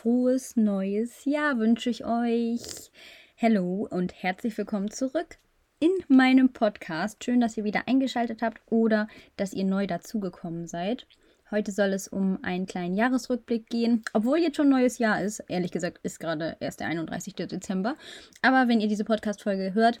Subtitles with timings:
[0.00, 2.90] frohes neues Jahr wünsche ich euch.
[3.36, 5.36] Hallo und herzlich willkommen zurück
[5.78, 7.22] in meinem Podcast.
[7.22, 11.06] Schön, dass ihr wieder eingeschaltet habt oder dass ihr neu dazugekommen seid.
[11.50, 15.40] Heute soll es um einen kleinen Jahresrückblick gehen, obwohl jetzt schon neues Jahr ist.
[15.48, 17.34] Ehrlich gesagt ist gerade erst der 31.
[17.34, 17.96] Dezember.
[18.40, 20.00] Aber wenn ihr diese Podcast-Folge hört,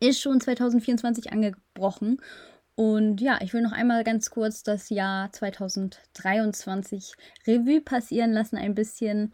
[0.00, 2.18] ist schon 2024 angebrochen.
[2.74, 7.12] Und ja, ich will noch einmal ganz kurz das Jahr 2023
[7.46, 9.32] Revue passieren lassen, ein bisschen.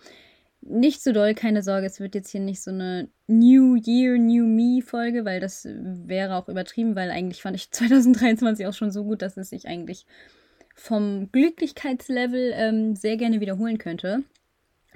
[0.60, 4.44] Nicht so doll, keine Sorge, es wird jetzt hier nicht so eine New Year, New
[4.44, 9.04] Me Folge, weil das wäre auch übertrieben, weil eigentlich fand ich 2023 auch schon so
[9.04, 10.04] gut, dass es sich eigentlich
[10.74, 14.24] vom Glücklichkeitslevel ähm, sehr gerne wiederholen könnte.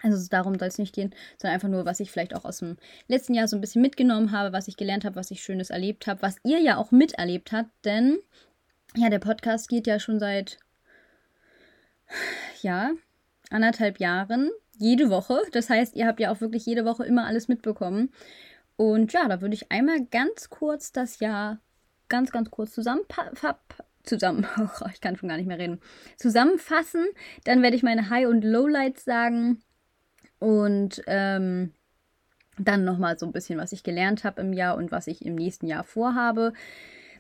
[0.03, 2.77] Also darum soll es nicht gehen, sondern einfach nur, was ich vielleicht auch aus dem
[3.09, 6.07] letzten Jahr so ein bisschen mitgenommen habe, was ich gelernt habe, was ich Schönes erlebt
[6.07, 7.71] habe, was ihr ja auch miterlebt habt.
[7.85, 8.19] Denn
[8.97, 10.59] ja, der Podcast geht ja schon seit
[12.63, 12.91] ja
[13.51, 15.41] anderthalb Jahren jede Woche.
[15.53, 18.11] Das heißt, ihr habt ja auch wirklich jede Woche immer alles mitbekommen.
[18.77, 21.61] Und ja, da würde ich einmal ganz kurz das Jahr
[22.09, 23.03] ganz, ganz kurz zusammen
[24.05, 25.81] zusammen, oh, ich kann schon gar nicht mehr reden,
[26.17, 27.07] zusammenfassen.
[27.45, 29.63] Dann werde ich meine High- und Lowlights sagen
[30.43, 31.71] und ähm,
[32.59, 35.37] dann nochmal so ein bisschen, was ich gelernt habe im Jahr und was ich im
[35.37, 36.53] nächsten Jahr vorhabe.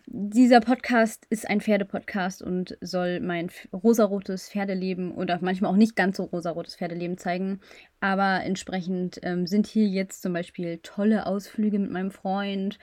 [0.06, 6.16] Dieser Podcast ist ein Pferdepodcast und soll mein rosarotes Pferdeleben oder manchmal auch nicht ganz
[6.16, 7.60] so rosarotes Pferdeleben zeigen.
[8.00, 12.80] Aber entsprechend ähm, sind hier jetzt zum Beispiel tolle Ausflüge mit meinem Freund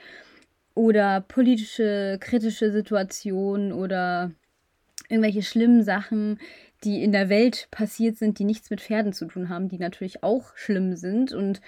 [0.74, 4.30] oder politische, kritische Situationen oder
[5.10, 6.38] irgendwelche schlimmen Sachen,
[6.84, 10.22] die in der Welt passiert sind, die nichts mit Pferden zu tun haben, die natürlich
[10.22, 11.60] auch schlimm sind und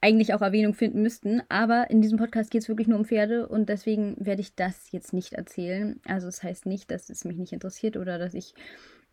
[0.00, 1.42] eigentlich auch Erwähnung finden müssten.
[1.48, 4.92] Aber in diesem Podcast geht es wirklich nur um Pferde und deswegen werde ich das
[4.92, 6.00] jetzt nicht erzählen.
[6.06, 8.54] Also es das heißt nicht, dass es mich nicht interessiert oder dass ich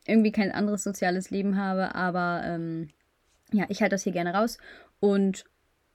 [0.06, 2.90] irgendwie kein anderes soziales Leben habe, aber ähm,
[3.54, 4.58] ja, ich halte das hier gerne raus
[5.00, 5.46] und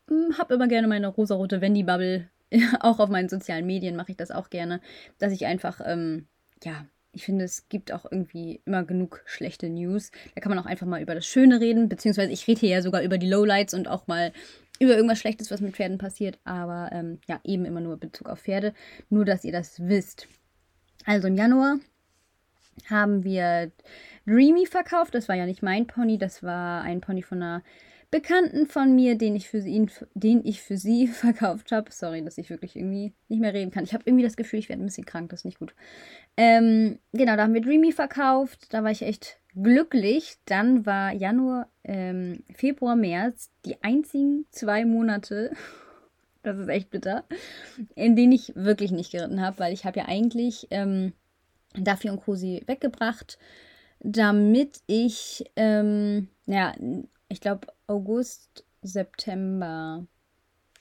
[0.08, 2.28] hm, habe immer gerne meine rosarote Wendy-Bubble.
[2.80, 4.80] auch auf meinen sozialen Medien mache ich das auch gerne,
[5.18, 6.26] dass ich einfach, ähm,
[6.62, 10.10] ja, ich finde, es gibt auch irgendwie immer genug schlechte News.
[10.34, 12.82] Da kann man auch einfach mal über das Schöne reden, beziehungsweise ich rede hier ja
[12.82, 14.32] sogar über die Lowlights und auch mal
[14.78, 18.28] über irgendwas Schlechtes, was mit Pferden passiert, aber ähm, ja, eben immer nur in Bezug
[18.28, 18.74] auf Pferde.
[19.08, 20.28] Nur, dass ihr das wisst.
[21.06, 21.78] Also im Januar
[22.90, 23.72] haben wir
[24.26, 25.14] Dreamy verkauft.
[25.14, 27.62] Das war ja nicht mein Pony, das war ein Pony von einer
[28.10, 31.90] Bekannten von mir, den ich für sie, den ich für sie verkauft habe.
[31.90, 33.84] Sorry, dass ich wirklich irgendwie nicht mehr reden kann.
[33.84, 35.74] Ich habe irgendwie das Gefühl, ich werde ein bisschen krank, das ist nicht gut.
[36.36, 38.72] Ähm, genau, da haben wir Dreamy verkauft.
[38.72, 40.36] Da war ich echt glücklich.
[40.44, 45.52] Dann war Januar, ähm, Februar, März die einzigen zwei Monate,
[46.42, 47.24] das ist echt bitter,
[47.94, 51.12] in denen ich wirklich nicht geritten habe, weil ich habe ja eigentlich ähm,
[51.74, 53.38] Duffy und Cosi weggebracht,
[54.00, 56.74] damit ich, ähm, ja,
[57.28, 60.06] ich glaube, August, September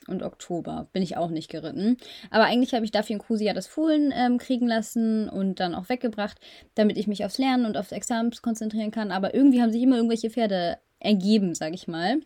[0.08, 1.96] und Oktober bin ich auch nicht geritten.
[2.30, 5.74] Aber eigentlich habe ich Duffy und Kusi ja das Fohlen ähm, kriegen lassen und dann
[5.74, 6.38] auch weggebracht,
[6.74, 9.10] damit ich mich aufs Lernen und aufs Examen konzentrieren kann.
[9.10, 12.20] Aber irgendwie haben sich immer irgendwelche Pferde ergeben, sage ich mal.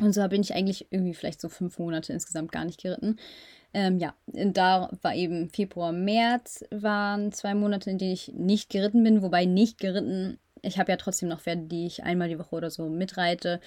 [0.00, 3.16] Und so bin ich eigentlich irgendwie vielleicht so fünf Monate insgesamt gar nicht geritten.
[3.74, 9.02] Ähm, ja, da war eben Februar, März waren zwei Monate, in denen ich nicht geritten
[9.02, 12.56] bin, wobei nicht geritten ich habe ja trotzdem noch Pferde, die ich einmal die Woche
[12.56, 13.60] oder so mitreite.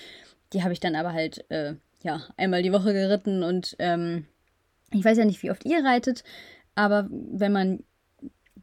[0.53, 4.26] Die habe ich dann aber halt, äh, ja, einmal die Woche geritten und ähm,
[4.92, 6.24] ich weiß ja nicht, wie oft ihr reitet,
[6.76, 7.84] aber wenn man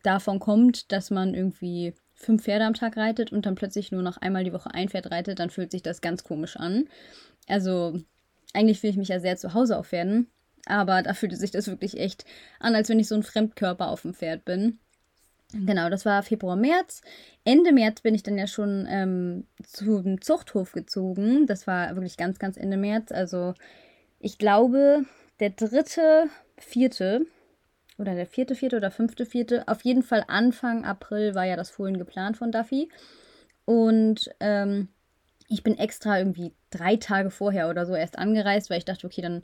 [0.02, 4.16] davon kommt, dass man irgendwie fünf Pferde am Tag reitet und dann plötzlich nur noch
[4.18, 6.88] einmal die Woche ein Pferd reitet, dann fühlt sich das ganz komisch an.
[7.46, 8.00] Also
[8.52, 10.28] eigentlich fühle ich mich ja sehr zu Hause auf Pferden,
[10.66, 12.24] aber da fühlte sich das wirklich echt
[12.60, 14.78] an, als wenn ich so ein Fremdkörper auf dem Pferd bin.
[15.52, 17.00] Genau, das war Februar, März.
[17.44, 21.46] Ende März bin ich dann ja schon ähm, zum Zuchthof gezogen.
[21.46, 23.12] Das war wirklich ganz, ganz Ende März.
[23.12, 23.54] Also
[24.18, 25.06] ich glaube,
[25.40, 27.24] der dritte, vierte
[27.96, 31.70] oder der vierte, vierte oder fünfte, vierte, auf jeden Fall Anfang April war ja das
[31.70, 32.90] Fohlen geplant von Duffy.
[33.64, 34.88] Und ähm,
[35.48, 39.22] ich bin extra irgendwie drei Tage vorher oder so erst angereist, weil ich dachte, okay,
[39.22, 39.42] dann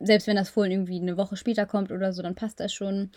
[0.00, 3.10] selbst wenn das Fohlen irgendwie eine Woche später kommt oder so, dann passt das schon.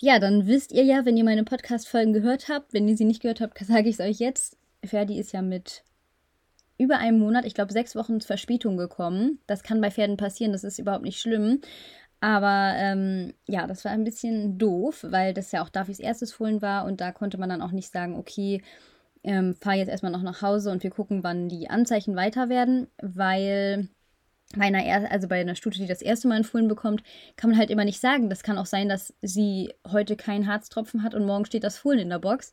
[0.00, 2.72] Ja, dann wisst ihr ja, wenn ihr meine Podcast-Folgen gehört habt.
[2.74, 4.56] Wenn ihr sie nicht gehört habt, sage ich es euch jetzt.
[4.84, 5.82] Ferdi ist ja mit
[6.78, 9.38] über einem Monat, ich glaube sechs Wochen Verspätung gekommen.
[9.46, 11.60] Das kann bei Pferden passieren, das ist überhaupt nicht schlimm.
[12.20, 16.62] Aber ähm, ja, das war ein bisschen doof, weil das ja auch Daffys erstes Fohlen
[16.62, 18.62] war und da konnte man dann auch nicht sagen, okay,
[19.22, 22.88] ähm, fahr jetzt erstmal noch nach Hause und wir gucken, wann die Anzeichen weiter werden,
[23.02, 23.88] weil
[24.56, 27.02] bei einer, also bei einer Stute, die das erste Mal einen Fohlen bekommt,
[27.36, 28.30] kann man halt immer nicht sagen.
[28.30, 31.98] Das kann auch sein, dass sie heute keinen Harztropfen hat und morgen steht das Fohlen
[31.98, 32.52] in der Box.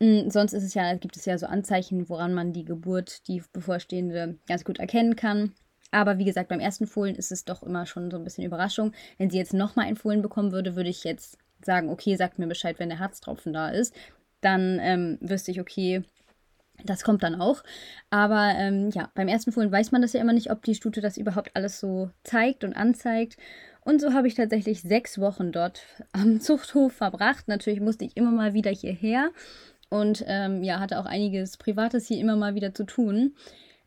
[0.00, 3.42] Mm, sonst ist es ja, gibt es ja so Anzeichen, woran man die Geburt, die
[3.52, 5.52] bevorstehende, ganz gut erkennen kann.
[5.90, 8.92] Aber wie gesagt, beim ersten Fohlen ist es doch immer schon so ein bisschen Überraschung.
[9.18, 12.46] Wenn sie jetzt nochmal ein Fohlen bekommen würde, würde ich jetzt sagen, okay, sagt mir
[12.46, 13.94] Bescheid, wenn der Herztropfen da ist.
[14.40, 16.02] Dann ähm, wüsste ich, okay,
[16.84, 17.62] das kommt dann auch.
[18.10, 21.00] Aber ähm, ja, beim ersten Fohlen weiß man das ja immer nicht, ob die Stute
[21.00, 23.36] das überhaupt alles so zeigt und anzeigt.
[23.80, 25.82] Und so habe ich tatsächlich sechs Wochen dort
[26.12, 27.48] am Zuchthof verbracht.
[27.48, 29.30] Natürlich musste ich immer mal wieder hierher
[29.88, 33.34] und ähm, ja, hatte auch einiges Privates hier immer mal wieder zu tun.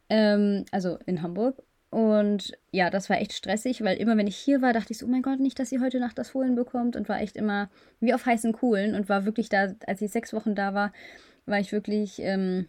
[0.10, 1.62] Ähm, also in Hamburg.
[1.92, 5.08] Und ja, das war echt stressig, weil immer wenn ich hier war, dachte ich so,
[5.08, 7.70] oh mein Gott, nicht, dass sie heute Nacht das Fohlen bekommt und war echt immer
[8.00, 10.94] wie auf heißen Kohlen und war wirklich da, als ich sechs Wochen da war,
[11.48, 12.68] war ich wirklich, ähm,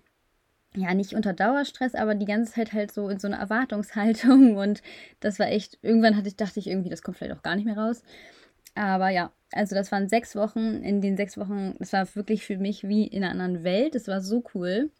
[0.76, 4.82] ja, nicht unter Dauerstress, aber die ganze Zeit halt so in so einer Erwartungshaltung und
[5.20, 7.64] das war echt, irgendwann hatte ich, dachte ich irgendwie, das kommt vielleicht auch gar nicht
[7.64, 8.02] mehr raus.
[8.74, 10.82] Aber ja, also das waren sechs Wochen.
[10.82, 13.94] In den sechs Wochen, das war wirklich für mich wie in einer anderen Welt.
[13.94, 14.90] Das war so cool,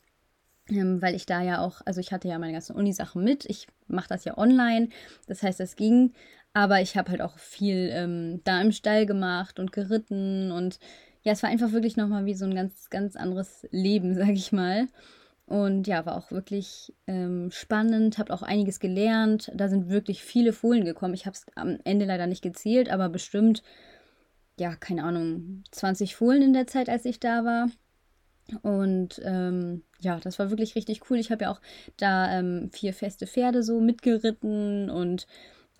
[0.69, 3.45] ähm, weil ich da ja auch, also ich hatte ja meine ganzen Uni-Sachen mit.
[3.47, 4.89] Ich mache das ja online.
[5.29, 6.13] Das heißt, das ging.
[6.53, 10.51] Aber ich habe halt auch viel ähm, da im Stall gemacht und geritten.
[10.51, 10.81] Und
[11.23, 14.53] ja, es war einfach wirklich nochmal wie so ein ganz, ganz anderes Leben, sag ich
[14.53, 14.89] mal.
[15.51, 19.51] Und ja, war auch wirklich ähm, spannend, habe auch einiges gelernt.
[19.53, 21.13] Da sind wirklich viele Fohlen gekommen.
[21.13, 23.65] Ich habe es am Ende leider nicht gezählt, aber bestimmt,
[24.61, 27.69] ja, keine Ahnung, 20 Fohlen in der Zeit, als ich da war.
[28.63, 31.19] Und ähm, ja, das war wirklich richtig cool.
[31.19, 31.61] Ich habe ja auch
[31.97, 35.27] da ähm, vier feste Pferde so mitgeritten und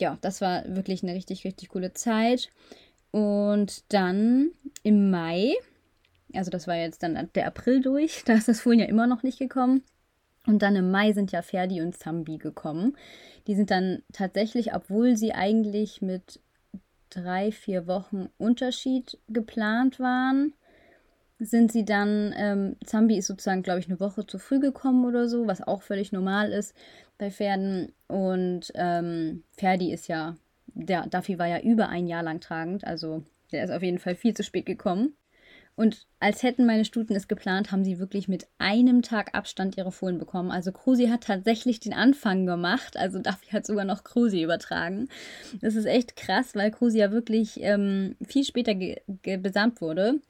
[0.01, 2.49] ja, das war wirklich eine richtig, richtig coole Zeit.
[3.13, 4.51] Und dann
[4.83, 5.55] im Mai
[6.35, 9.23] also das war jetzt dann der April durch, da ist das Fohlen ja immer noch
[9.23, 9.83] nicht gekommen.
[10.47, 12.97] Und dann im Mai sind ja Ferdi und Zambi gekommen.
[13.47, 16.41] Die sind dann tatsächlich, obwohl sie eigentlich mit
[17.11, 20.55] drei, vier Wochen Unterschied geplant waren,
[21.39, 25.27] sind sie dann, ähm, Zambi ist sozusagen, glaube ich, eine Woche zu früh gekommen oder
[25.27, 26.75] so, was auch völlig normal ist
[27.19, 27.93] bei Pferden.
[28.09, 30.37] Und ähm, Ferdi ist ja,
[30.67, 34.15] der Duffy war ja über ein Jahr lang tragend, also der ist auf jeden Fall
[34.15, 35.15] viel zu spät gekommen.
[35.77, 39.93] Und als hätten meine Stuten es geplant, haben sie wirklich mit einem Tag Abstand ihre
[39.93, 40.51] Fohlen bekommen.
[40.51, 42.99] Also Krusi hat tatsächlich den Anfang gemacht.
[42.99, 45.09] Also Duffy hat sogar noch Krusi übertragen.
[45.63, 48.75] Das ist echt krass, weil Krusi ja wirklich ähm, viel später
[49.39, 50.21] besamt wurde.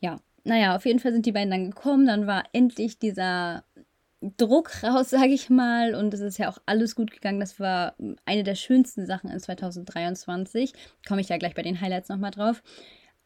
[0.00, 2.06] Ja, naja, auf jeden Fall sind die beiden dann gekommen.
[2.06, 3.62] Dann war endlich dieser
[4.20, 5.94] Druck raus, sage ich mal.
[5.94, 7.40] Und es ist ja auch alles gut gegangen.
[7.40, 7.94] Das war
[8.24, 10.72] eine der schönsten Sachen in 2023.
[11.06, 12.62] Komme ich ja gleich bei den Highlights nochmal drauf.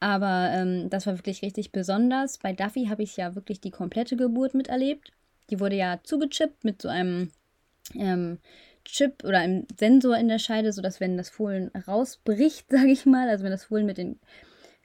[0.02, 2.38] Aber ähm, das war wirklich richtig besonders.
[2.38, 5.12] Bei Duffy habe ich ja wirklich die komplette Geburt miterlebt.
[5.48, 7.30] Die wurde ja zugechippt mit so einem
[7.94, 8.38] ähm,
[8.84, 13.28] Chip oder einem Sensor in der Scheide, sodass wenn das Fohlen rausbricht, sage ich mal,
[13.28, 14.18] also wenn das Fohlen mit den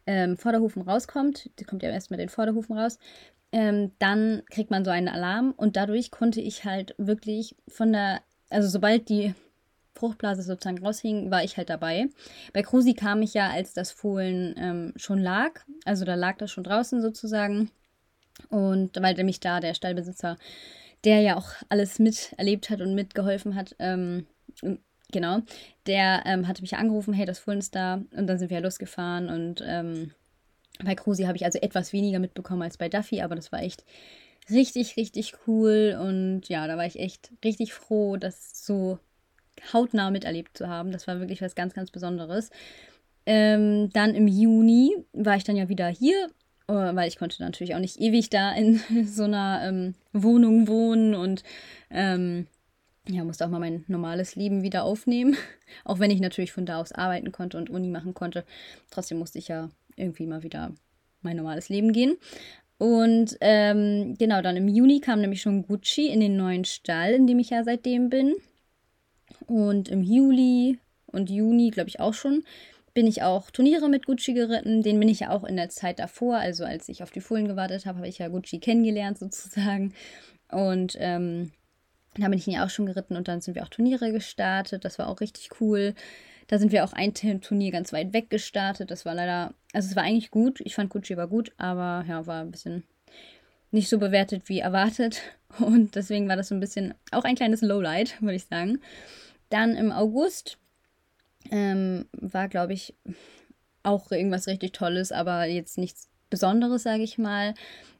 [0.05, 2.99] ähm, Vorderhufen rauskommt, die kommt ja erst mit den Vorderhufen raus,
[3.51, 8.21] ähm, dann kriegt man so einen Alarm und dadurch konnte ich halt wirklich von der,
[8.51, 9.33] also sobald die
[9.97, 12.07] Fruchtblase sozusagen raushing, war ich halt dabei.
[12.53, 15.61] Bei Krusi kam ich ja, als das Fohlen ähm, schon lag.
[15.85, 17.71] Also da lag das schon draußen sozusagen.
[18.49, 20.37] Und weil nämlich da der Stallbesitzer,
[21.03, 24.27] der ja auch alles miterlebt hat und mitgeholfen hat, ähm,
[25.11, 25.39] genau,
[25.85, 28.01] der ähm, hatte mich angerufen, hey, das Fohlen ist da.
[28.15, 29.29] Und dann sind wir ja losgefahren.
[29.29, 30.11] Und ähm,
[30.83, 33.83] bei Krusi habe ich also etwas weniger mitbekommen als bei Duffy, aber das war echt
[34.49, 35.97] richtig, richtig cool.
[35.99, 38.99] Und ja, da war ich echt richtig froh, dass so
[39.73, 40.91] hautnah miterlebt zu haben.
[40.91, 42.49] Das war wirklich was ganz, ganz Besonderes.
[43.25, 46.29] Ähm, dann im Juni war ich dann ja wieder hier,
[46.67, 51.13] äh, weil ich konnte natürlich auch nicht ewig da in so einer ähm, Wohnung wohnen
[51.13, 51.43] und
[51.89, 52.47] ähm,
[53.09, 55.37] ja, musste auch mal mein normales Leben wieder aufnehmen.
[55.85, 58.45] auch wenn ich natürlich von da aus arbeiten konnte und Uni machen konnte.
[58.91, 60.73] Trotzdem musste ich ja irgendwie mal wieder
[61.21, 62.17] mein normales Leben gehen.
[62.77, 67.25] Und ähm, genau, dann im Juni kam nämlich schon Gucci in den neuen Stall, in
[67.27, 68.35] dem ich ja seitdem bin.
[69.47, 70.77] Und im Juli
[71.07, 72.43] und Juni, glaube ich auch schon,
[72.93, 74.83] bin ich auch Turniere mit Gucci geritten.
[74.83, 77.47] Den bin ich ja auch in der Zeit davor, also als ich auf die Fohlen
[77.47, 79.93] gewartet habe, habe ich ja Gucci kennengelernt sozusagen.
[80.51, 81.51] Und ähm,
[82.15, 84.83] da bin ich ihn ja auch schon geritten und dann sind wir auch Turniere gestartet.
[84.83, 85.93] Das war auch richtig cool.
[86.47, 88.89] Da sind wir auch ein Turnier ganz weit weg gestartet.
[88.89, 90.61] Das war leider, also es war eigentlich gut.
[90.61, 92.83] Ich fand Gucci war gut, aber ja, war ein bisschen
[93.71, 95.21] nicht so bewertet wie erwartet.
[95.59, 98.79] Und deswegen war das so ein bisschen auch ein kleines Lowlight, würde ich sagen.
[99.49, 100.57] Dann im August
[101.51, 102.95] ähm, war, glaube ich,
[103.83, 107.53] auch irgendwas richtig Tolles, aber jetzt nichts Besonderes, sage ich mal.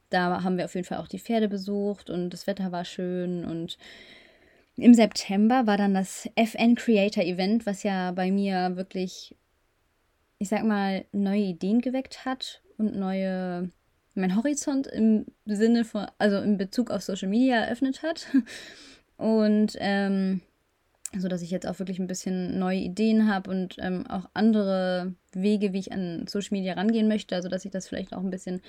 [0.10, 3.46] Da haben wir auf jeden Fall auch die Pferde besucht und das Wetter war schön.
[3.46, 3.77] Und
[4.75, 9.36] im September war dann das FN Creator Event, was ja bei mir wirklich,
[10.39, 13.72] ich sag mal, neue Ideen geweckt hat und neue
[14.18, 18.27] mein Horizont im Sinne von, also in Bezug auf Social Media eröffnet hat.
[19.18, 20.42] Und ähm,
[21.18, 25.14] so dass ich jetzt auch wirklich ein bisschen neue Ideen habe und ähm, auch andere
[25.34, 27.36] Wege, wie ich an Social Media rangehen möchte.
[27.36, 28.62] Also dass ich das vielleicht auch ein bisschen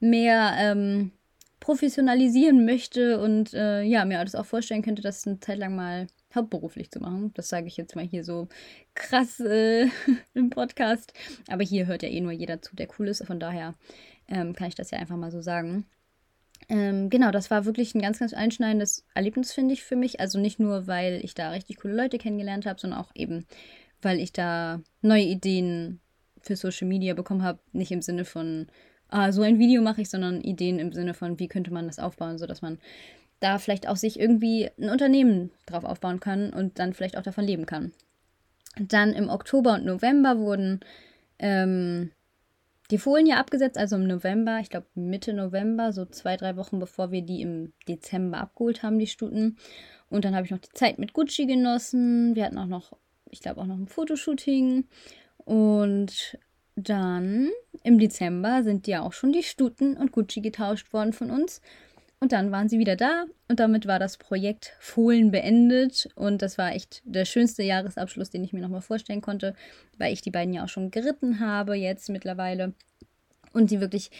[0.00, 1.12] mehr ähm,
[1.60, 6.08] professionalisieren möchte und äh, ja, mir alles auch vorstellen könnte, das eine Zeit lang mal
[6.34, 7.32] hauptberuflich zu machen.
[7.34, 8.48] Das sage ich jetzt mal hier so
[8.94, 9.88] krass äh,
[10.34, 11.12] im Podcast.
[11.48, 13.24] Aber hier hört ja eh nur jeder zu, der cool ist.
[13.24, 13.74] Von daher
[14.28, 15.86] ähm, kann ich das ja einfach mal so sagen.
[16.68, 20.20] Ähm, genau, das war wirklich ein ganz, ganz einschneidendes Erlebnis, finde ich, für mich.
[20.20, 23.46] Also nicht nur, weil ich da richtig coole Leute kennengelernt habe, sondern auch eben,
[24.00, 26.00] weil ich da neue Ideen
[26.40, 27.60] für Social Media bekommen habe.
[27.72, 28.66] Nicht im Sinne von,
[29.08, 31.98] ah, so ein Video mache ich, sondern Ideen im Sinne von, wie könnte man das
[31.98, 32.78] aufbauen, sodass man
[33.40, 37.44] da vielleicht auch sich irgendwie ein Unternehmen drauf aufbauen kann und dann vielleicht auch davon
[37.44, 37.92] leben kann.
[38.78, 40.80] Dann im Oktober und November wurden
[41.38, 42.12] ähm,
[42.92, 46.78] die Fohlen ja abgesetzt, also im November, ich glaube Mitte November, so zwei, drei Wochen
[46.78, 49.56] bevor wir die im Dezember abgeholt haben, die Stuten.
[50.10, 52.36] Und dann habe ich noch die Zeit mit Gucci genossen.
[52.36, 52.92] Wir hatten auch noch,
[53.30, 54.84] ich glaube auch noch ein Fotoshooting.
[55.38, 56.38] Und
[56.76, 57.48] dann
[57.82, 61.62] im Dezember sind ja auch schon die Stuten und Gucci getauscht worden von uns.
[62.22, 66.08] Und dann waren sie wieder da und damit war das Projekt Fohlen beendet.
[66.14, 69.56] Und das war echt der schönste Jahresabschluss, den ich mir nochmal vorstellen konnte,
[69.98, 72.74] weil ich die beiden ja auch schon geritten habe jetzt mittlerweile.
[73.52, 74.12] Und die wirklich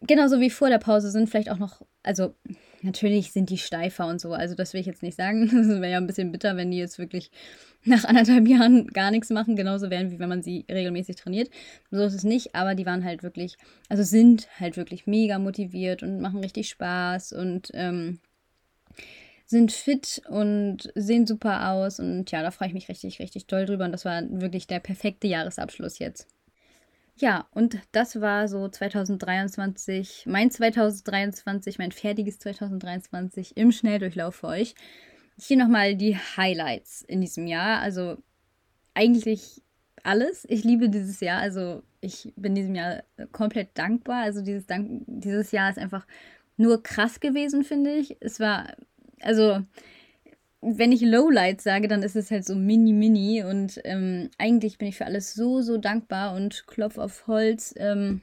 [0.00, 2.34] genauso wie vor der Pause sind, vielleicht auch noch, also
[2.82, 5.48] natürlich sind die steifer und so, also das will ich jetzt nicht sagen.
[5.70, 7.30] Das wäre ja ein bisschen bitter, wenn die jetzt wirklich
[7.84, 11.50] nach anderthalb Jahren gar nichts machen, genauso wären, wie wenn man sie regelmäßig trainiert.
[11.90, 13.56] So ist es nicht, aber die waren halt wirklich,
[13.88, 18.20] also sind halt wirklich mega motiviert und machen richtig Spaß und ähm,
[19.46, 21.98] sind fit und sehen super aus.
[21.98, 23.84] Und ja, da freue ich mich richtig, richtig toll drüber.
[23.84, 26.28] Und das war wirklich der perfekte Jahresabschluss jetzt.
[27.20, 34.74] Ja, und das war so 2023, mein 2023, mein fertiges 2023 im Schnelldurchlauf für euch.
[35.38, 37.80] Hier nochmal die Highlights in diesem Jahr.
[37.80, 38.16] Also
[38.94, 39.60] eigentlich
[40.02, 40.46] alles.
[40.48, 41.40] Ich liebe dieses Jahr.
[41.40, 44.22] Also ich bin diesem Jahr komplett dankbar.
[44.22, 46.06] Also dieses, Dank dieses Jahr ist einfach
[46.56, 48.16] nur krass gewesen, finde ich.
[48.20, 48.74] Es war,
[49.20, 49.60] also
[50.62, 53.42] wenn ich Lowlight sage, dann ist es halt so mini, mini.
[53.42, 57.74] Und ähm, eigentlich bin ich für alles so, so dankbar und klopf auf Holz.
[57.76, 58.20] Ähm,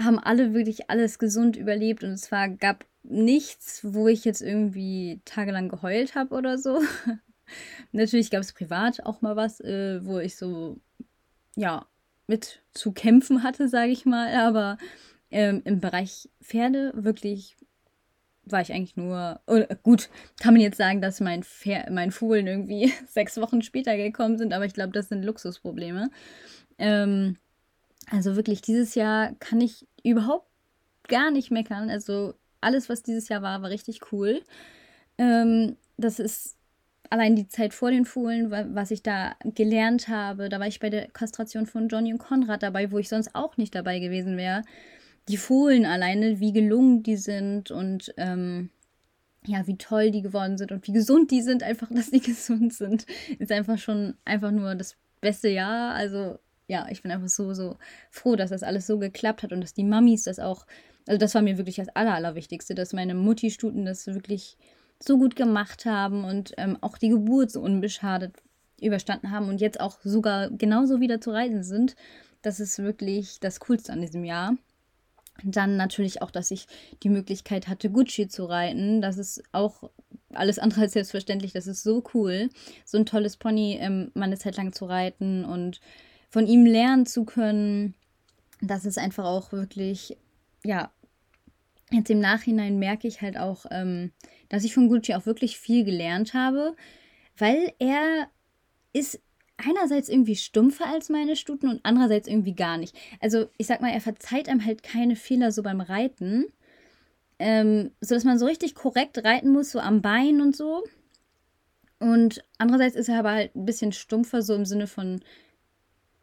[0.00, 5.20] haben alle wirklich alles gesund überlebt und es war, gab nichts, wo ich jetzt irgendwie
[5.24, 6.80] tagelang geheult habe oder so.
[7.92, 10.78] Natürlich gab es privat auch mal was, äh, wo ich so,
[11.56, 11.86] ja,
[12.26, 14.34] mit zu kämpfen hatte, sage ich mal.
[14.34, 14.78] Aber
[15.30, 17.56] ähm, im Bereich Pferde wirklich
[18.52, 19.40] war ich eigentlich nur.
[19.46, 20.08] Oder, gut,
[20.40, 24.52] kann man jetzt sagen, dass mein, Pfer mein Fohlen irgendwie sechs Wochen später gekommen sind,
[24.52, 26.10] aber ich glaube, das sind Luxusprobleme.
[26.78, 27.36] Ähm,
[28.10, 30.48] also wirklich, dieses Jahr kann ich überhaupt
[31.08, 31.90] gar nicht meckern.
[31.90, 34.42] Also alles, was dieses Jahr war, war richtig cool.
[35.18, 36.56] Ähm, das ist
[37.10, 40.48] allein die Zeit vor den Fohlen, was ich da gelernt habe.
[40.48, 43.56] Da war ich bei der Kastration von Johnny und Konrad dabei, wo ich sonst auch
[43.56, 44.62] nicht dabei gewesen wäre
[45.28, 48.70] die Fohlen alleine, wie gelungen die sind und ähm,
[49.46, 52.74] ja, wie toll die geworden sind und wie gesund die sind, einfach, dass die gesund
[52.74, 53.06] sind,
[53.38, 55.94] ist einfach schon einfach nur das beste Jahr.
[55.94, 57.76] Also ja, ich bin einfach so, so
[58.10, 60.66] froh, dass das alles so geklappt hat und dass die Mamis das auch,
[61.06, 64.56] also das war mir wirklich das Aller, Allerwichtigste, dass meine Mutti-Stuten das wirklich
[65.00, 68.34] so gut gemacht haben und ähm, auch die Geburt so unbeschadet
[68.80, 71.96] überstanden haben und jetzt auch sogar genauso wieder zu reiten sind.
[72.42, 74.56] Das ist wirklich das Coolste an diesem Jahr.
[75.44, 76.66] Dann natürlich auch, dass ich
[77.02, 79.00] die Möglichkeit hatte, Gucci zu reiten.
[79.00, 79.90] Das ist auch
[80.32, 81.52] alles andere als selbstverständlich.
[81.52, 82.50] Das ist so cool,
[82.84, 85.80] so ein tolles Pony ähm, mal eine Zeit lang zu reiten und
[86.28, 87.94] von ihm lernen zu können.
[88.60, 90.16] Das ist einfach auch wirklich,
[90.64, 90.90] ja,
[91.90, 94.12] jetzt im Nachhinein merke ich halt auch, ähm,
[94.48, 96.74] dass ich von Gucci auch wirklich viel gelernt habe,
[97.36, 98.28] weil er
[98.92, 99.20] ist
[99.58, 102.96] einerseits irgendwie stumpfer als meine Stuten und andererseits irgendwie gar nicht.
[103.20, 106.46] Also ich sag mal, er verzeiht einem halt keine Fehler so beim Reiten,
[107.38, 110.84] ähm, sodass man so richtig korrekt reiten muss, so am Bein und so.
[111.98, 115.20] Und andererseits ist er aber halt ein bisschen stumpfer, so im Sinne von,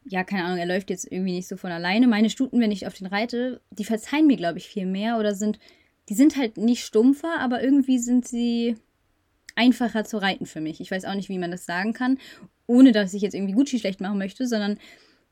[0.06, 2.08] ja, keine Ahnung, er läuft jetzt irgendwie nicht so von alleine.
[2.08, 5.36] Meine Stuten, wenn ich auf den reite, die verzeihen mir, glaube ich, viel mehr oder
[5.36, 5.60] sind,
[6.08, 8.76] die sind halt nicht stumpfer, aber irgendwie sind sie
[9.56, 10.80] einfacher zu reiten für mich.
[10.80, 12.18] Ich weiß auch nicht, wie man das sagen kann
[12.68, 14.78] ohne dass ich jetzt irgendwie Gucci schlecht machen möchte, sondern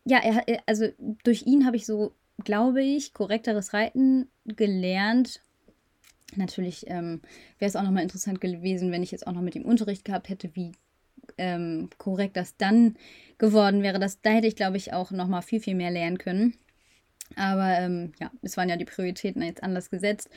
[0.06, 0.88] ja, er, also
[1.24, 2.14] durch ihn habe ich so,
[2.44, 5.42] glaube ich, korrekteres Reiten gelernt.
[6.36, 7.22] Natürlich ähm,
[7.60, 10.30] wäre es auch nochmal interessant gewesen, wenn ich jetzt auch noch mit ihm Unterricht gehabt
[10.30, 10.74] hätte, wie
[11.38, 12.98] ähm, korrekt das dann
[13.38, 14.00] geworden wäre.
[14.00, 16.56] Das, da hätte ich, glaube ich, auch nochmal viel, viel mehr lernen können.
[17.36, 20.30] Aber ähm, ja, es waren ja die Prioritäten jetzt anders gesetzt.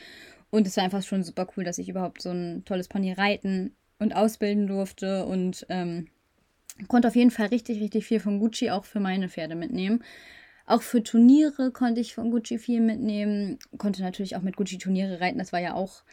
[0.49, 3.75] Und es war einfach schon super cool, dass ich überhaupt so ein tolles Pony reiten
[3.99, 5.25] und ausbilden durfte.
[5.25, 6.07] Und ähm,
[6.87, 10.03] konnte auf jeden Fall richtig, richtig viel von Gucci auch für meine Pferde mitnehmen.
[10.65, 13.57] Auch für Turniere konnte ich von Gucci viel mitnehmen.
[13.77, 15.39] Konnte natürlich auch mit Gucci Turniere reiten.
[15.39, 16.03] Das war ja auch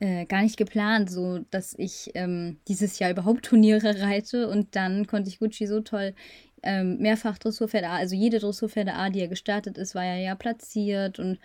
[0.00, 4.48] äh, gar nicht geplant, so dass ich ähm, dieses Jahr überhaupt Turniere reite.
[4.48, 6.14] Und dann konnte ich Gucci so toll
[6.62, 10.34] ähm, mehrfach Dressurpferde A, also jede Dressurpferde A, die er gestartet ist, war ja ja
[10.34, 11.38] platziert und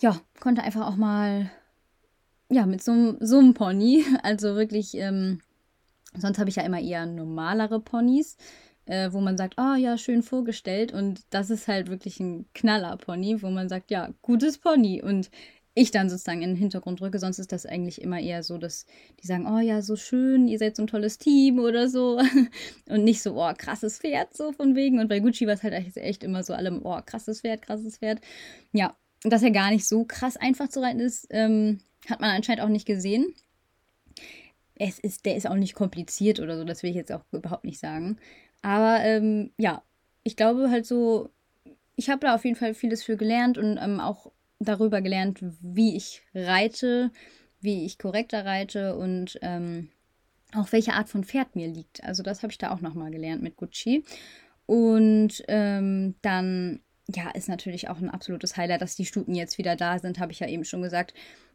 [0.00, 1.50] ja, konnte einfach auch mal,
[2.48, 5.40] ja, mit so, so einem Pony, also wirklich, ähm,
[6.16, 8.36] sonst habe ich ja immer eher normalere Ponys,
[8.86, 13.42] äh, wo man sagt, oh ja, schön vorgestellt und das ist halt wirklich ein Knaller-Pony,
[13.42, 15.30] wo man sagt, ja, gutes Pony und
[15.74, 17.18] ich dann sozusagen in den Hintergrund rücke.
[17.18, 18.86] Sonst ist das eigentlich immer eher so, dass
[19.22, 22.20] die sagen, oh ja, so schön, ihr seid so ein tolles Team oder so.
[22.88, 24.98] Und nicht so, oh, krasses Pferd, so von wegen.
[24.98, 28.20] Und bei Gucci war es halt echt immer so allem, oh, krasses Pferd, krasses Pferd.
[28.72, 32.62] Ja, dass er gar nicht so krass einfach zu reiten ist, ähm, hat man anscheinend
[32.62, 33.34] auch nicht gesehen.
[34.82, 37.64] Es ist, der ist auch nicht kompliziert oder so, das will ich jetzt auch überhaupt
[37.64, 38.18] nicht sagen.
[38.62, 39.82] Aber ähm, ja,
[40.22, 41.28] ich glaube halt so,
[41.96, 45.96] ich habe da auf jeden Fall vieles für gelernt und ähm, auch darüber gelernt, wie
[45.96, 47.10] ich reite,
[47.60, 49.90] wie ich korrekter reite und ähm,
[50.54, 52.02] auch welche Art von Pferd mir liegt.
[52.02, 54.02] Also das habe ich da auch nochmal gelernt mit Gucci.
[54.64, 56.80] Und ähm, dann,
[57.14, 60.32] ja, ist natürlich auch ein absolutes Highlight, dass die Stuten jetzt wieder da sind, habe
[60.32, 61.12] ich ja eben schon gesagt,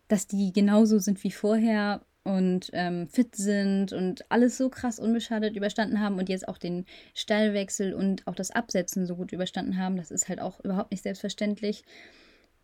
[0.07, 5.55] dass die genauso sind wie vorher und ähm, fit sind und alles so krass unbeschadet
[5.55, 9.95] überstanden haben und jetzt auch den Stallwechsel und auch das Absetzen so gut überstanden haben.
[9.95, 11.83] Das ist halt auch überhaupt nicht selbstverständlich.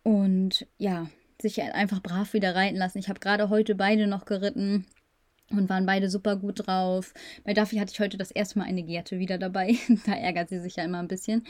[0.02, 1.08] Und ja,
[1.40, 2.98] sich einfach brav wieder reiten lassen.
[2.98, 4.84] Ich habe gerade heute beide noch geritten
[5.50, 7.14] und waren beide super gut drauf.
[7.44, 9.76] Bei Duffy hatte ich heute das erste Mal eine Gerte wieder dabei.
[10.06, 11.44] da ärgert sie sich ja immer ein bisschen.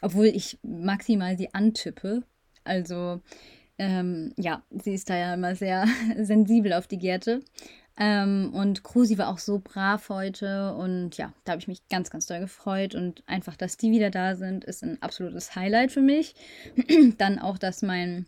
[0.00, 2.22] Obwohl ich maximal sie antippe.
[2.64, 3.20] Also,
[3.78, 5.86] ähm, ja, sie ist da ja immer sehr
[6.18, 7.40] sensibel auf die Gerte.
[8.00, 12.10] Ähm, und Krusi war auch so brav heute und ja, da habe ich mich ganz,
[12.10, 16.00] ganz doll gefreut und einfach, dass die wieder da sind, ist ein absolutes Highlight für
[16.00, 16.34] mich.
[17.18, 18.26] Dann auch, dass mein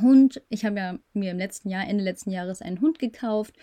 [0.00, 3.54] Hund, ich habe ja mir im letzten Jahr, Ende letzten Jahres einen Hund gekauft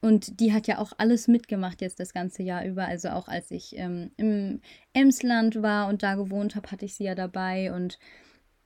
[0.00, 2.86] und die hat ja auch alles mitgemacht jetzt das ganze Jahr über.
[2.86, 4.60] Also auch als ich ähm, im
[4.94, 8.00] Emsland war und da gewohnt habe, hatte ich sie ja dabei und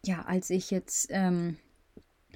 [0.03, 1.59] ja, als ich jetzt ähm,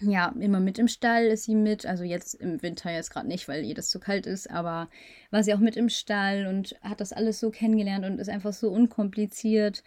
[0.00, 1.86] ja, immer mit im Stall ist sie mit.
[1.86, 4.88] Also jetzt im Winter jetzt gerade nicht, weil ihr das zu kalt ist, aber
[5.30, 8.52] war sie auch mit im Stall und hat das alles so kennengelernt und ist einfach
[8.52, 9.82] so unkompliziert.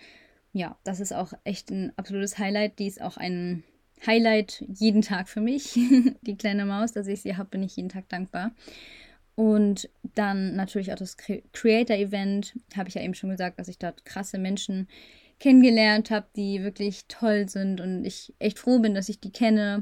[0.52, 2.78] Ja, das ist auch echt ein absolutes Highlight.
[2.80, 3.64] Die ist auch ein
[4.06, 5.74] Highlight jeden Tag für mich.
[6.22, 8.52] die kleine Maus, dass ich sie habe, bin ich jeden Tag dankbar.
[9.36, 12.54] Und dann natürlich auch das Creator-Event.
[12.78, 14.88] Habe ich ja eben schon gesagt, dass ich dort krasse Menschen
[15.40, 19.82] kennengelernt habe, die wirklich toll sind und ich echt froh bin, dass ich die kenne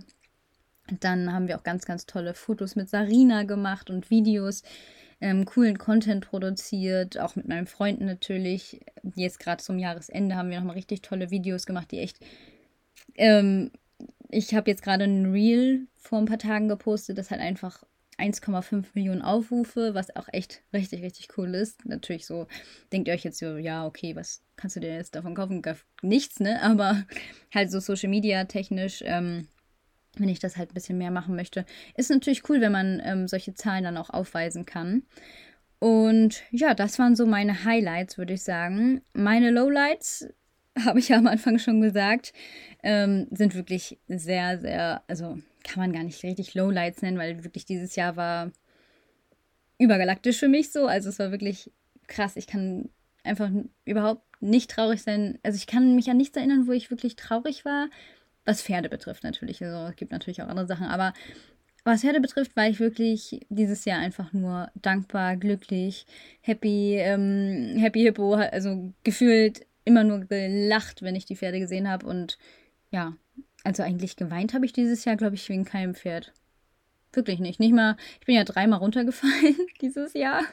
[1.00, 4.64] dann haben wir auch ganz, ganz tolle Fotos mit Sarina gemacht und Videos,
[5.22, 8.82] ähm, coolen Content produziert, auch mit meinen Freunden natürlich.
[9.16, 12.20] Jetzt gerade zum Jahresende haben wir nochmal richtig tolle Videos gemacht, die echt.
[13.16, 13.72] Ähm,
[14.30, 17.84] ich habe jetzt gerade ein Reel vor ein paar Tagen gepostet, das hat einfach
[18.22, 21.86] 1,5 Millionen Aufrufe, was auch echt richtig, richtig cool ist.
[21.86, 22.48] Natürlich so,
[22.94, 25.62] denkt ihr euch jetzt so, ja, okay, was kannst du dir jetzt davon kaufen?
[26.02, 26.62] Nichts, ne?
[26.62, 27.04] Aber
[27.54, 29.48] halt so Social Media technisch ähm,
[30.18, 31.66] wenn ich das halt ein bisschen mehr machen möchte.
[31.96, 35.04] Ist natürlich cool, wenn man ähm, solche Zahlen dann auch aufweisen kann.
[35.80, 39.02] Und ja, das waren so meine Highlights, würde ich sagen.
[39.14, 40.28] Meine Lowlights,
[40.86, 42.34] habe ich ja am Anfang schon gesagt,
[42.84, 47.66] ähm, sind wirklich sehr, sehr, also kann man gar nicht richtig Lowlights nennen, weil wirklich
[47.66, 48.52] dieses Jahr war
[49.78, 50.88] übergalaktisch für mich so.
[50.88, 51.72] Also es war wirklich
[52.08, 52.36] krass.
[52.36, 52.90] Ich kann
[53.24, 53.50] einfach
[53.86, 55.40] überhaupt nicht traurig sein.
[55.44, 57.90] Also ich kann mich an nichts erinnern, wo ich wirklich traurig war
[58.46, 59.64] was Pferde betrifft natürlich.
[59.64, 61.14] Also es gibt natürlich auch andere Sachen, aber
[61.84, 66.06] was Pferde betrifft, war ich wirklich dieses Jahr einfach nur dankbar, glücklich,
[66.42, 72.06] happy, ähm, happy Hippo, also gefühlt immer nur gelacht, wenn ich die Pferde gesehen habe
[72.06, 72.38] und
[72.92, 73.16] ja,
[73.64, 76.34] also eigentlich geweint habe ich dieses Jahr, glaube ich, wegen keinem Pferd.
[77.14, 77.60] Wirklich nicht.
[77.60, 80.44] Nicht mal, ich bin ja dreimal runtergefallen dieses Jahr.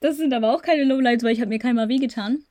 [0.00, 2.44] Das sind aber auch keine Lowlights, weil ich habe mir keinmal wehgetan.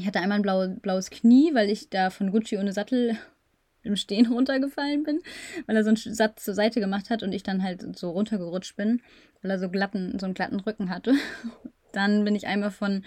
[0.00, 3.18] Ich hatte einmal ein blau, blaues Knie, weil ich da von Gucci ohne Sattel
[3.82, 5.20] im Stehen runtergefallen bin,
[5.66, 8.76] weil er so einen Satz zur Seite gemacht hat und ich dann halt so runtergerutscht
[8.76, 9.02] bin,
[9.42, 11.14] weil er so glatten, so einen glatten Rücken hatte.
[11.92, 13.02] Dann bin ich einmal von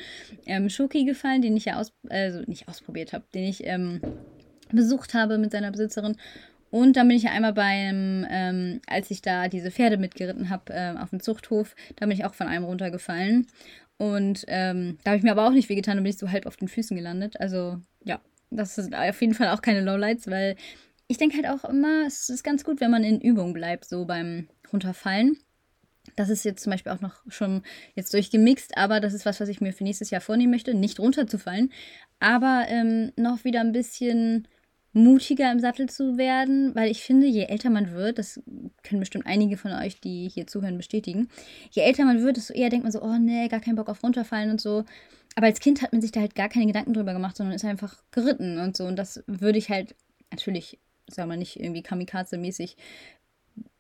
[0.46, 4.02] ähm, Schoki gefallen, den ich ja aus, also nicht ausprobiert habe, den ich ähm,
[4.74, 6.18] besucht habe mit seiner Besitzerin.
[6.70, 10.74] Und dann bin ich ja einmal beim, ähm, als ich da diese Pferde mitgeritten habe
[10.74, 13.48] ähm, auf dem Zuchthof, da bin ich auch von einem runtergefallen.
[13.98, 16.46] Und ähm, da habe ich mir aber auch nicht wehgetan, da bin ich so halb
[16.46, 17.40] auf den Füßen gelandet.
[17.40, 20.56] Also ja, Das sind auf jeden Fall auch keine Lowlights, weil
[21.08, 24.06] ich denke halt auch immer, es ist ganz gut, wenn man in Übung bleibt, so
[24.06, 25.38] beim Runterfallen.
[26.16, 27.64] Das ist jetzt zum Beispiel auch noch schon
[27.96, 31.00] jetzt durchgemixt, aber das ist was, was ich mir für nächstes Jahr vornehmen möchte, nicht
[31.00, 31.72] runterzufallen,
[32.20, 34.48] aber ähm, noch wieder ein bisschen
[34.94, 38.42] mutiger im Sattel zu werden, weil ich finde, je älter man wird, das
[38.84, 41.28] können bestimmt einige von euch, die hier zuhören, bestätigen,
[41.72, 44.04] je älter man wird, desto eher denkt man so, oh nee, gar keinen Bock auf
[44.04, 44.86] runterfallen und so.
[45.36, 47.66] Aber als Kind hat man sich da halt gar keine Gedanken drüber gemacht, sondern ist
[47.66, 48.86] einfach geritten und so.
[48.86, 49.96] Und das würde ich halt
[50.30, 50.80] natürlich,
[51.10, 52.76] sagen wir nicht irgendwie kamikaze-mäßig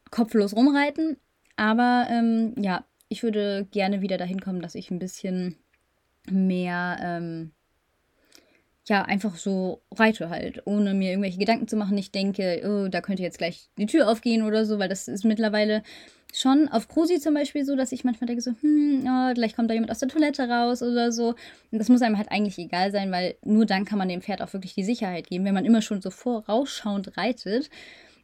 [0.09, 1.17] kopflos rumreiten.
[1.55, 5.57] Aber ähm, ja, ich würde gerne wieder dahin kommen, dass ich ein bisschen
[6.27, 7.51] mehr ähm,
[8.87, 11.97] ja, einfach so reite halt, ohne mir irgendwelche Gedanken zu machen.
[11.97, 15.23] Ich denke, oh, da könnte jetzt gleich die Tür aufgehen oder so, weil das ist
[15.23, 15.83] mittlerweile
[16.33, 19.69] schon auf Krusi zum Beispiel so, dass ich manchmal denke so, hm, oh, gleich kommt
[19.69, 21.35] da jemand aus der Toilette raus oder so.
[21.71, 24.41] Und das muss einem halt eigentlich egal sein, weil nur dann kann man dem Pferd
[24.41, 25.45] auch wirklich die Sicherheit geben.
[25.45, 27.69] Wenn man immer schon so vorausschauend reitet,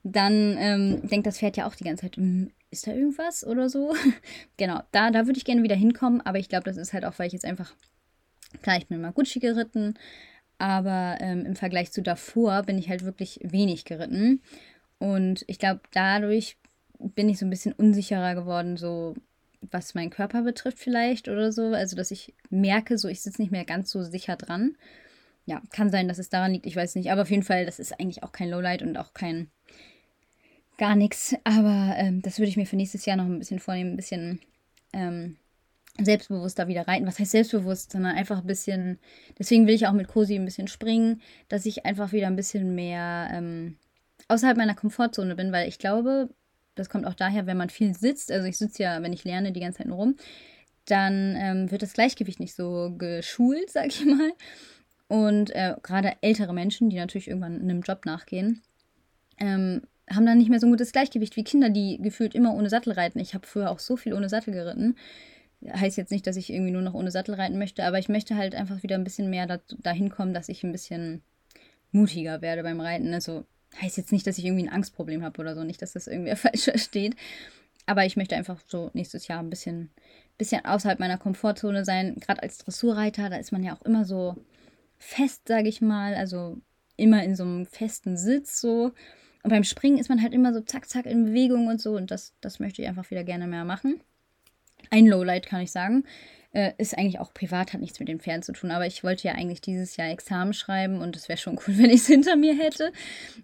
[0.04, 3.70] dann ähm, denkt das Pferd ja auch die ganze Zeit, hm, ist da irgendwas oder
[3.70, 3.96] so?
[4.58, 7.18] genau, da, da würde ich gerne wieder hinkommen, aber ich glaube, das ist halt auch,
[7.18, 7.74] weil ich jetzt einfach,
[8.62, 9.96] klar, ich bin mal Gucci geritten,
[10.60, 14.42] aber ähm, im Vergleich zu davor bin ich halt wirklich wenig geritten.
[15.00, 16.58] Und ich glaube, dadurch
[17.00, 19.16] bin ich so ein bisschen unsicherer geworden, so
[19.62, 21.68] was meinen Körper betrifft vielleicht oder so.
[21.74, 24.76] Also, dass ich merke, so ich sitze nicht mehr ganz so sicher dran.
[25.46, 27.12] Ja, kann sein, dass es daran liegt, ich weiß nicht.
[27.12, 29.50] Aber auf jeden Fall, das ist eigentlich auch kein Lowlight und auch kein
[30.78, 31.36] gar nichts.
[31.44, 34.40] Aber ähm, das würde ich mir für nächstes Jahr noch ein bisschen vornehmen, ein bisschen
[34.94, 35.38] ähm,
[36.06, 37.08] selbstbewusster wieder reiten.
[37.08, 39.00] Was heißt selbstbewusst, sondern einfach ein bisschen,
[39.38, 42.76] deswegen will ich auch mit Cosi ein bisschen springen, dass ich einfach wieder ein bisschen
[42.76, 43.78] mehr ähm,
[44.28, 46.30] außerhalb meiner Komfortzone bin, weil ich glaube,
[46.76, 49.52] das kommt auch daher, wenn man viel sitzt, also ich sitze ja, wenn ich lerne,
[49.52, 50.16] die ganze Zeit nur rum,
[50.86, 54.32] dann ähm, wird das Gleichgewicht nicht so geschult, sag ich mal.
[55.08, 58.62] Und äh, gerade ältere Menschen, die natürlich irgendwann einem Job nachgehen,
[59.40, 62.70] ähm, haben dann nicht mehr so ein gutes Gleichgewicht wie Kinder, die gefühlt immer ohne
[62.70, 63.20] Sattel reiten.
[63.20, 64.96] Ich habe früher auch so viel ohne Sattel geritten
[65.68, 68.36] heißt jetzt nicht, dass ich irgendwie nur noch ohne Sattel reiten möchte, aber ich möchte
[68.36, 71.22] halt einfach wieder ein bisschen mehr da, dahin kommen, dass ich ein bisschen
[71.92, 73.14] mutiger werde beim Reiten.
[73.14, 73.46] Also
[73.82, 76.36] heißt jetzt nicht, dass ich irgendwie ein Angstproblem habe oder so, nicht, dass das irgendwer
[76.38, 77.16] falsch versteht.
[77.86, 79.90] Aber ich möchte einfach so nächstes Jahr ein bisschen,
[80.38, 82.16] bisschen außerhalb meiner Komfortzone sein.
[82.20, 84.36] Gerade als Dressurreiter, da ist man ja auch immer so
[84.98, 86.14] fest, sage ich mal.
[86.14, 86.58] Also
[86.98, 88.92] immer in so einem festen Sitz so.
[89.42, 91.96] Und beim Springen ist man halt immer so zack, zack in Bewegung und so.
[91.96, 94.02] Und das, das möchte ich einfach wieder gerne mehr machen
[94.90, 96.04] ein Lowlight, kann ich sagen.
[96.52, 99.28] Äh, ist eigentlich auch privat, hat nichts mit den Pferden zu tun, aber ich wollte
[99.28, 102.36] ja eigentlich dieses Jahr Examen schreiben und es wäre schon cool, wenn ich es hinter
[102.36, 102.92] mir hätte.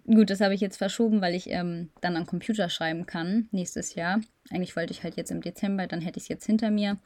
[0.06, 3.94] Gut, das habe ich jetzt verschoben, weil ich ähm, dann am Computer schreiben kann nächstes
[3.94, 4.20] Jahr.
[4.50, 6.98] Eigentlich wollte ich halt jetzt im Dezember, dann hätte ich es jetzt hinter mir.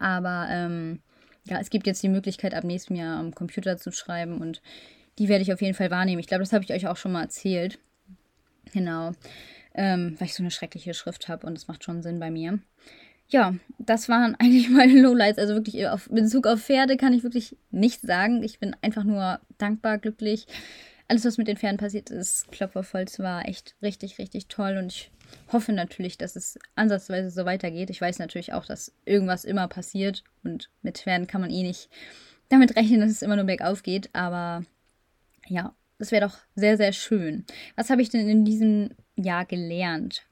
[0.00, 1.00] Aber ähm,
[1.44, 4.62] ja, es gibt jetzt die Möglichkeit, ab nächstem Jahr am Computer zu schreiben und
[5.20, 6.18] die werde ich auf jeden Fall wahrnehmen.
[6.18, 7.78] Ich glaube, das habe ich euch auch schon mal erzählt.
[8.72, 9.12] Genau.
[9.76, 12.58] Ähm, weil ich so eine schreckliche Schrift habe und es macht schon Sinn bei mir
[13.28, 15.38] ja, das waren eigentlich meine Lowlights.
[15.38, 18.42] Also wirklich auf Bezug auf Pferde kann ich wirklich nichts sagen.
[18.42, 20.46] Ich bin einfach nur dankbar, glücklich.
[21.06, 24.78] Alles, was mit den Pferden passiert ist, Klopfervolz war echt richtig, richtig toll.
[24.78, 25.10] Und ich
[25.52, 27.90] hoffe natürlich, dass es ansatzweise so weitergeht.
[27.90, 30.24] Ich weiß natürlich auch, dass irgendwas immer passiert.
[30.42, 31.90] Und mit Pferden kann man eh nicht
[32.48, 34.08] damit rechnen, dass es immer nur bergauf geht.
[34.14, 34.64] Aber
[35.46, 37.44] ja, das wäre doch sehr, sehr schön.
[37.76, 40.22] Was habe ich denn in diesem Jahr gelernt?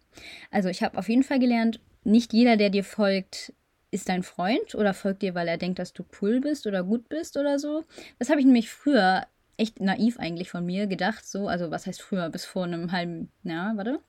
[0.50, 3.52] Also ich habe auf jeden Fall gelernt, nicht jeder, der dir folgt,
[3.90, 7.08] ist dein Freund oder folgt dir, weil er denkt, dass du cool bist oder gut
[7.08, 7.84] bist oder so.
[8.18, 12.00] Das habe ich nämlich früher echt naiv eigentlich von mir gedacht, so, also was heißt
[12.00, 14.00] früher, bis vor einem halben, ja, warte.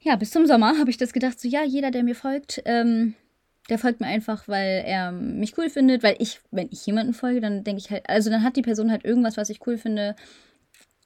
[0.00, 3.14] Ja, bis zum Sommer habe ich das gedacht, so, ja, jeder, der mir folgt, ähm,
[3.68, 7.40] der folgt mir einfach, weil er mich cool findet, weil ich, wenn ich jemanden folge,
[7.40, 10.16] dann denke ich halt, also dann hat die Person halt irgendwas, was ich cool finde,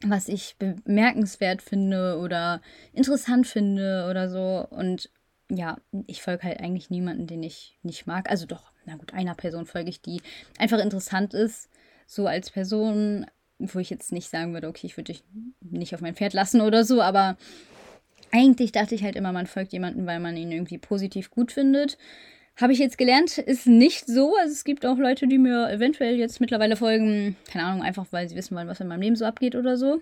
[0.05, 2.61] was ich bemerkenswert finde oder
[2.93, 5.11] interessant finde oder so und
[5.57, 8.31] ja, ich folge halt eigentlich niemanden, den ich nicht mag.
[8.31, 10.23] Also doch, na gut, einer Person folge ich, die
[10.59, 11.69] einfach interessant ist,
[12.07, 13.27] so als Person,
[13.59, 15.25] wo ich jetzt nicht sagen würde, okay, ich würde dich
[15.61, 17.37] nicht auf mein Pferd lassen oder so, aber
[18.31, 21.99] eigentlich dachte ich halt immer, man folgt jemanden, weil man ihn irgendwie positiv gut findet.
[22.57, 24.37] Habe ich jetzt gelernt, ist nicht so.
[24.37, 28.29] Also es gibt auch Leute, die mir eventuell jetzt mittlerweile folgen, keine Ahnung, einfach weil
[28.29, 30.01] sie wissen wollen, was in meinem Leben so abgeht oder so.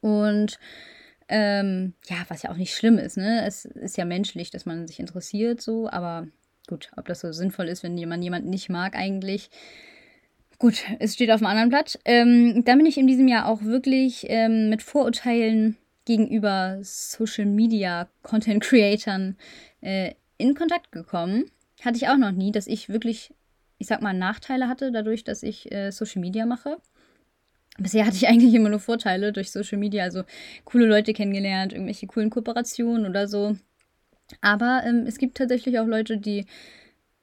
[0.00, 0.58] Und
[1.28, 3.44] ähm, ja, was ja auch nicht schlimm ist, ne?
[3.46, 6.26] Es ist ja menschlich, dass man sich interessiert, so, aber
[6.66, 9.50] gut, ob das so sinnvoll ist, wenn jemand jemanden nicht mag, eigentlich.
[10.58, 11.98] Gut, es steht auf einem anderen Blatt.
[12.04, 18.08] Ähm, dann bin ich in diesem Jahr auch wirklich ähm, mit Vorurteilen gegenüber Social Media
[18.22, 19.36] Content Creatern
[19.82, 21.44] äh, in Kontakt gekommen.
[21.84, 23.32] Hatte ich auch noch nie, dass ich wirklich,
[23.78, 26.78] ich sag mal, Nachteile hatte dadurch, dass ich äh, Social Media mache.
[27.78, 30.24] Bisher hatte ich eigentlich immer nur Vorteile durch Social Media, also
[30.64, 33.56] coole Leute kennengelernt, irgendwelche coolen Kooperationen oder so.
[34.40, 36.44] Aber ähm, es gibt tatsächlich auch Leute, die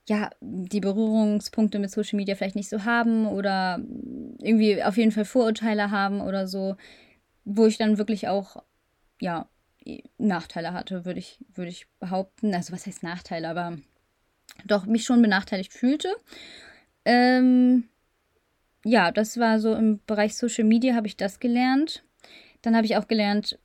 [0.08, 3.80] ja die Berührungspunkte mit Social Media vielleicht nicht so haben oder
[4.40, 6.76] irgendwie auf jeden Fall Vorurteile haben oder so,
[7.44, 8.64] wo ich dann wirklich auch
[9.20, 9.48] ja
[10.18, 12.54] Nachteile hatte, würde ich, würde ich behaupten.
[12.54, 13.78] Also was heißt Nachteile, aber
[14.66, 16.10] doch mich schon benachteiligt fühlte.
[17.04, 17.86] Ähm,
[18.86, 22.04] ja, das war so im Bereich Social Media habe ich das gelernt.
[22.62, 23.58] Dann habe ich auch gelernt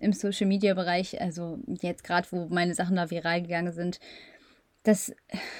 [0.00, 4.00] im Social Media Bereich, also jetzt gerade, wo meine Sachen da viral gegangen sind,
[4.82, 5.14] dass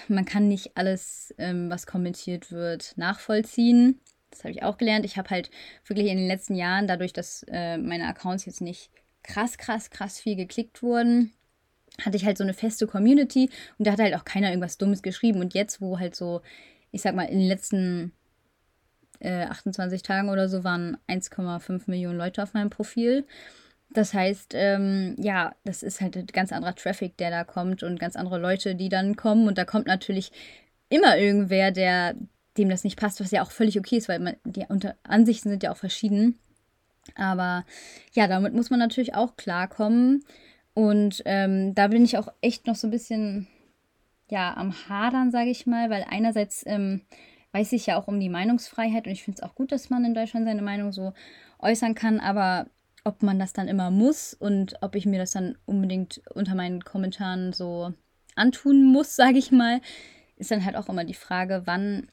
[0.08, 4.00] man kann nicht alles, ähm, was kommentiert wird, nachvollziehen.
[4.30, 5.04] Das habe ich auch gelernt.
[5.04, 5.50] Ich habe halt
[5.84, 8.90] wirklich in den letzten Jahren, dadurch, dass äh, meine Accounts jetzt nicht
[9.22, 11.32] krass, krass, krass viel geklickt wurden,
[12.00, 15.02] hatte ich halt so eine feste Community und da hat halt auch keiner irgendwas Dummes
[15.02, 15.40] geschrieben.
[15.40, 16.42] Und jetzt, wo halt so,
[16.90, 18.12] ich sag mal, in den letzten
[19.20, 23.26] äh, 28 Tagen oder so waren 1,5 Millionen Leute auf meinem Profil.
[23.90, 28.00] Das heißt, ähm, ja, das ist halt ein ganz anderer Traffic, der da kommt und
[28.00, 29.46] ganz andere Leute, die dann kommen.
[29.46, 30.32] Und da kommt natürlich
[30.88, 32.14] immer irgendwer, der
[32.58, 35.50] dem das nicht passt, was ja auch völlig okay ist, weil man, die unter Ansichten
[35.50, 36.38] sind ja auch verschieden.
[37.14, 37.64] Aber
[38.12, 40.24] ja, damit muss man natürlich auch klarkommen.
[40.74, 43.46] Und ähm, da bin ich auch echt noch so ein bisschen
[44.28, 47.02] ja am Hadern, sage ich mal, weil einerseits ähm,
[47.56, 50.04] weiß ich ja auch um die Meinungsfreiheit und ich finde es auch gut, dass man
[50.04, 51.14] in Deutschland seine Meinung so
[51.58, 52.66] äußern kann, aber
[53.02, 56.84] ob man das dann immer muss und ob ich mir das dann unbedingt unter meinen
[56.84, 57.94] Kommentaren so
[58.34, 59.80] antun muss, sage ich mal,
[60.36, 62.08] ist dann halt auch immer die Frage, wann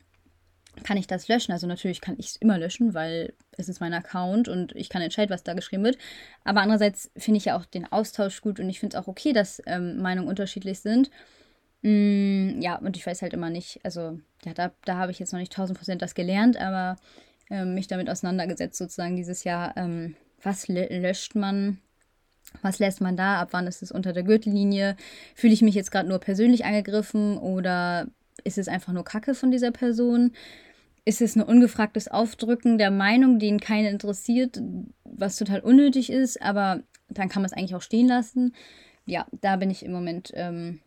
[0.83, 1.51] kann ich das löschen?
[1.51, 5.01] Also natürlich kann ich es immer löschen, weil es ist mein Account und ich kann
[5.01, 5.97] entscheiden, was da geschrieben wird.
[6.45, 9.33] Aber andererseits finde ich ja auch den Austausch gut und ich finde es auch okay,
[9.33, 11.11] dass ähm, Meinungen unterschiedlich sind.
[11.83, 15.33] Mm, ja, und ich weiß halt immer nicht, also ja, da, da habe ich jetzt
[15.33, 16.95] noch nicht 1000 Prozent das gelernt, aber
[17.49, 19.75] ähm, mich damit auseinandergesetzt sozusagen dieses Jahr.
[19.77, 21.79] Ähm, was löscht man?
[22.61, 23.39] Was lässt man da?
[23.41, 24.95] Ab wann ist es unter der Gürtellinie?
[25.35, 28.07] Fühle ich mich jetzt gerade nur persönlich angegriffen oder
[28.43, 30.31] ist es einfach nur Kacke von dieser Person?
[31.05, 34.61] Ist es ein ungefragtes Aufdrücken der Meinung, den keinen interessiert,
[35.03, 38.53] was total unnötig ist, aber dann kann man es eigentlich auch stehen lassen?
[39.05, 40.79] Ja, da bin ich im Moment ähm,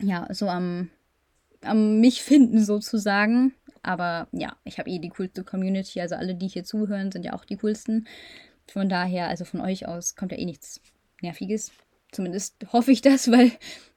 [0.00, 0.90] ja so am,
[1.62, 3.54] am mich finden sozusagen.
[3.82, 7.34] Aber ja, ich habe eh die coolste Community, also alle, die hier zuhören, sind ja
[7.34, 8.06] auch die coolsten.
[8.66, 10.80] Von daher, also von euch aus, kommt ja eh nichts
[11.22, 11.70] Nerviges.
[12.10, 13.52] Zumindest hoffe ich das, weil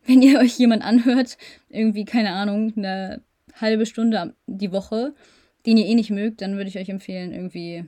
[0.06, 1.38] wenn ihr euch jemand anhört,
[1.70, 3.22] irgendwie, keine Ahnung, eine
[3.56, 5.14] halbe Stunde die Woche,
[5.66, 7.86] den ihr eh nicht mögt, dann würde ich euch empfehlen, irgendwie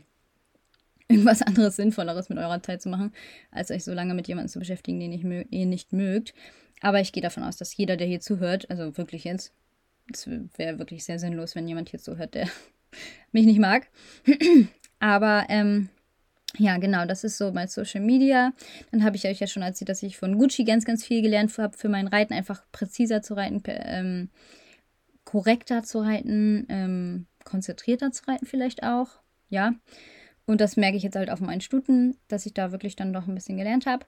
[1.07, 3.13] irgendwas anderes Sinnvolleres mit eurer Zeit zu machen,
[3.51, 6.33] als euch so lange mit jemandem zu beschäftigen, den ihr eh nicht mögt.
[6.81, 9.53] Aber ich gehe davon aus, dass jeder, der hier zuhört, also wirklich jetzt,
[10.11, 12.47] es wäre wirklich sehr sinnlos, wenn jemand hier zuhört, der
[13.31, 13.87] mich nicht mag.
[14.99, 15.89] Aber ähm,
[16.57, 18.53] ja, genau, das ist so bei Social Media.
[18.91, 21.57] Dann habe ich euch ja schon erzählt, dass ich von Gucci ganz, ganz viel gelernt
[21.57, 24.29] habe, für mein Reiten einfach präziser zu reiten, ähm,
[25.23, 29.21] korrekter zu reiten, ähm, konzentrierter zu reiten vielleicht auch.
[29.49, 29.73] Ja.
[30.45, 33.27] Und das merke ich jetzt halt auf meinen Stuten, dass ich da wirklich dann doch
[33.27, 34.05] ein bisschen gelernt habe.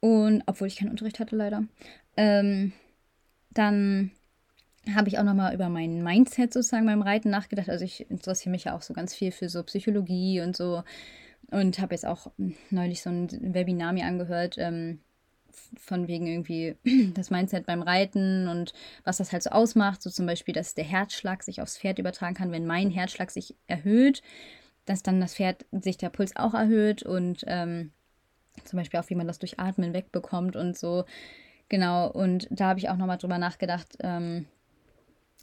[0.00, 1.64] Und obwohl ich keinen Unterricht hatte, leider.
[2.16, 2.72] Ähm,
[3.50, 4.10] dann
[4.94, 7.70] habe ich auch nochmal über mein Mindset sozusagen beim Reiten nachgedacht.
[7.70, 10.82] Also ich interessiere mich ja auch so ganz viel für so Psychologie und so
[11.50, 12.30] und habe jetzt auch
[12.70, 15.00] neulich so ein Webinar mir angehört, ähm,
[15.78, 16.76] von wegen irgendwie
[17.14, 18.72] das Mindset beim Reiten und
[19.04, 20.02] was das halt so ausmacht.
[20.02, 23.54] So zum Beispiel, dass der Herzschlag sich aufs Pferd übertragen kann, wenn mein Herzschlag sich
[23.66, 24.22] erhöht,
[24.84, 27.92] dass dann das Pferd sich der Puls auch erhöht und ähm,
[28.64, 31.04] zum Beispiel auch, wie man das durch Atmen wegbekommt und so.
[31.74, 34.46] Genau, und da habe ich auch nochmal drüber nachgedacht, ähm,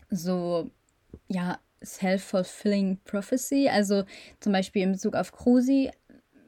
[0.10, 0.72] so,
[1.28, 3.68] ja, Self-Fulfilling Prophecy.
[3.68, 4.06] Also
[4.40, 5.92] zum Beispiel in Bezug auf Krusi.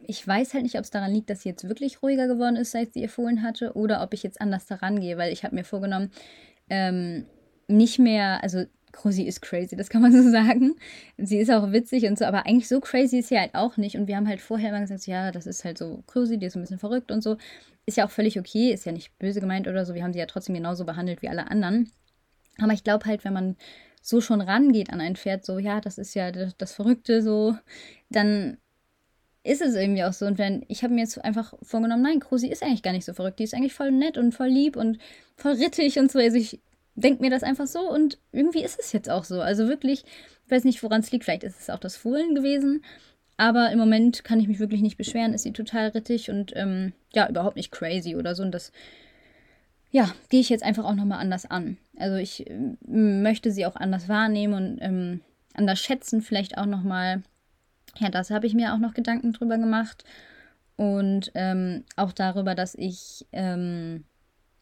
[0.08, 2.72] Ich weiß halt nicht, ob es daran liegt, dass sie jetzt wirklich ruhiger geworden ist,
[2.72, 5.54] seit sie ihr Fohlen hatte, oder ob ich jetzt anders daran gehe, weil ich habe
[5.54, 6.12] mir vorgenommen,
[6.70, 7.26] ähm,
[7.68, 8.64] nicht mehr, also
[8.94, 10.76] Krusi ist crazy, das kann man so sagen.
[11.18, 13.98] Sie ist auch witzig und so, aber eigentlich so crazy ist sie halt auch nicht.
[13.98, 16.56] Und wir haben halt vorher immer gesagt, ja, das ist halt so Krusi, die ist
[16.56, 17.38] ein bisschen verrückt und so.
[17.86, 19.94] Ist ja auch völlig okay, ist ja nicht böse gemeint oder so.
[19.94, 21.92] Wir haben sie ja trotzdem genauso behandelt wie alle anderen.
[22.60, 23.58] Aber ich glaube halt, wenn man
[24.02, 27.58] so schon rangeht an ein Pferd, so, ja, das ist ja das, das Verrückte, so,
[28.10, 28.58] dann
[29.44, 30.26] ist es irgendwie auch so.
[30.26, 33.14] Und wenn, ich habe mir jetzt einfach vorgenommen, nein, Krusi ist eigentlich gar nicht so
[33.14, 33.40] verrückt.
[33.40, 35.00] Die ist eigentlich voll nett und voll lieb und
[35.36, 36.20] voll rittig und so.
[36.20, 36.62] Also ich
[36.96, 39.42] denke mir das einfach so und irgendwie ist es jetzt auch so.
[39.42, 40.06] Also wirklich,
[40.46, 41.26] ich weiß nicht, woran es liegt.
[41.26, 42.84] Vielleicht ist es auch das Fohlen gewesen.
[43.36, 45.34] Aber im Moment kann ich mich wirklich nicht beschweren.
[45.34, 48.44] Ist sie total rittig und ähm, ja, überhaupt nicht crazy oder so.
[48.44, 48.72] Und das
[49.92, 51.78] ja, gehe ich jetzt einfach auch nochmal anders an.
[51.98, 55.22] Also ich äh, möchte sie auch anders wahrnehmen und ähm,
[55.54, 57.24] anders schätzen, vielleicht auch nochmal.
[58.00, 60.04] ja, das habe ich mir auch noch Gedanken drüber gemacht.
[60.76, 64.04] Und ähm, auch darüber, dass ich ähm,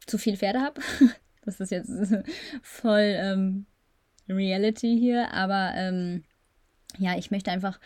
[0.06, 0.82] zu viele Pferde habe.
[1.43, 1.91] das ist jetzt
[2.62, 3.65] voll ähm,
[4.30, 6.23] Reality hier, aber ähm,
[6.97, 7.80] ja, ich möchte einfach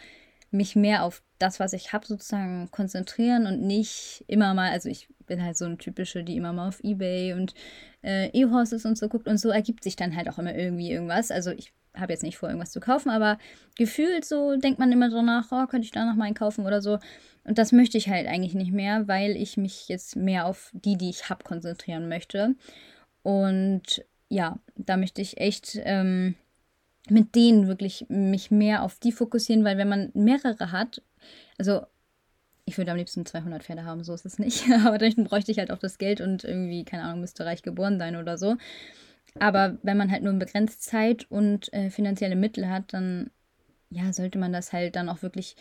[0.52, 5.10] mich mehr auf das, was ich habe, sozusagen konzentrieren und nicht immer mal, also ich
[5.26, 7.54] bin halt so eine typische, die immer mal auf Ebay und
[8.04, 11.32] äh, E-Horses und so guckt und so ergibt sich dann halt auch immer irgendwie irgendwas.
[11.32, 13.38] Also ich habe jetzt nicht vor, irgendwas zu kaufen, aber
[13.78, 16.66] gefühlt so denkt man immer so nach, oh, könnte ich da noch mal einen kaufen
[16.66, 17.00] oder so.
[17.44, 20.98] Und das möchte ich halt eigentlich nicht mehr, weil ich mich jetzt mehr auf die,
[20.98, 22.56] die ich habe, konzentrieren möchte.
[23.26, 26.36] Und ja, da möchte ich echt ähm,
[27.10, 31.02] mit denen wirklich mich mehr auf die fokussieren, weil wenn man mehrere hat,
[31.58, 31.82] also
[32.66, 34.70] ich würde am liebsten 200 Pferde haben, so ist es nicht.
[34.86, 37.98] Aber dann bräuchte ich halt auch das Geld und irgendwie, keine Ahnung, müsste reich geboren
[37.98, 38.58] sein oder so.
[39.40, 43.32] Aber wenn man halt nur begrenzt Zeit und äh, finanzielle Mittel hat, dann
[43.90, 45.56] ja, sollte man das halt dann auch wirklich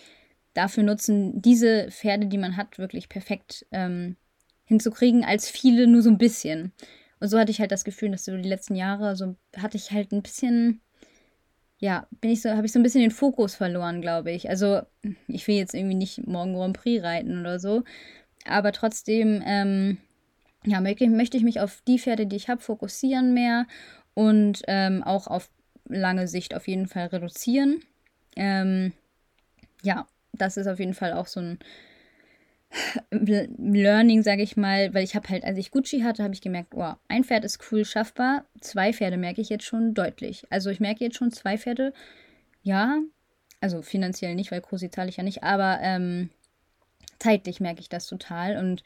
[0.53, 4.16] dafür nutzen, diese Pferde, die man hat, wirklich perfekt ähm,
[4.66, 6.72] hinzukriegen, als viele nur so ein bisschen.
[7.20, 9.90] Und so hatte ich halt das Gefühl, dass so die letzten Jahre so hatte ich
[9.90, 10.81] halt ein bisschen
[11.79, 14.48] ja, bin ich so, habe ich so ein bisschen den Fokus verloren, glaube ich.
[14.48, 14.83] Also,
[15.29, 17.83] ich will jetzt irgendwie nicht morgen Grand Prix reiten oder so.
[18.46, 19.98] Aber trotzdem, ähm,
[20.64, 23.66] ja, möchte, möchte ich mich auf die Pferde, die ich habe, fokussieren mehr
[24.14, 25.50] und ähm, auch auf
[25.87, 27.81] lange Sicht auf jeden Fall reduzieren.
[28.37, 28.92] Ähm,
[29.83, 31.59] ja, das ist auf jeden Fall auch so ein
[33.10, 36.74] Learning, sage ich mal, weil ich habe halt, als ich Gucci hatte, habe ich gemerkt,
[36.74, 40.44] oh, ein Pferd ist cool schaffbar, zwei Pferde merke ich jetzt schon deutlich.
[40.50, 41.92] Also ich merke jetzt schon zwei Pferde,
[42.62, 43.00] ja,
[43.60, 46.30] also finanziell nicht, weil Kursi zahle ich ja nicht, aber ähm,
[47.18, 48.82] zeitlich merke ich das total und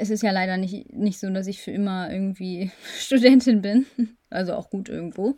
[0.00, 3.86] es ist ja leider nicht, nicht so, dass ich für immer irgendwie Studentin bin.
[4.32, 5.36] Also auch gut irgendwo.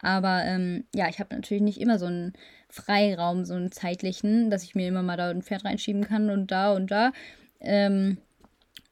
[0.00, 2.32] Aber ähm, ja, ich habe natürlich nicht immer so einen
[2.72, 6.50] Freiraum, so einen zeitlichen, dass ich mir immer mal da ein Pferd reinschieben kann und
[6.50, 7.12] da und da.
[7.60, 8.16] Ähm,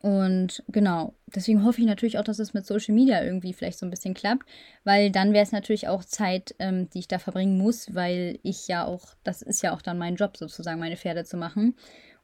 [0.02, 3.86] und genau, deswegen hoffe ich natürlich auch, dass es mit Social Media irgendwie vielleicht so
[3.86, 4.46] ein bisschen klappt,
[4.84, 8.68] weil dann wäre es natürlich auch Zeit, ähm, die ich da verbringen muss, weil ich
[8.68, 11.74] ja auch, das ist ja auch dann mein Job sozusagen, meine Pferde zu machen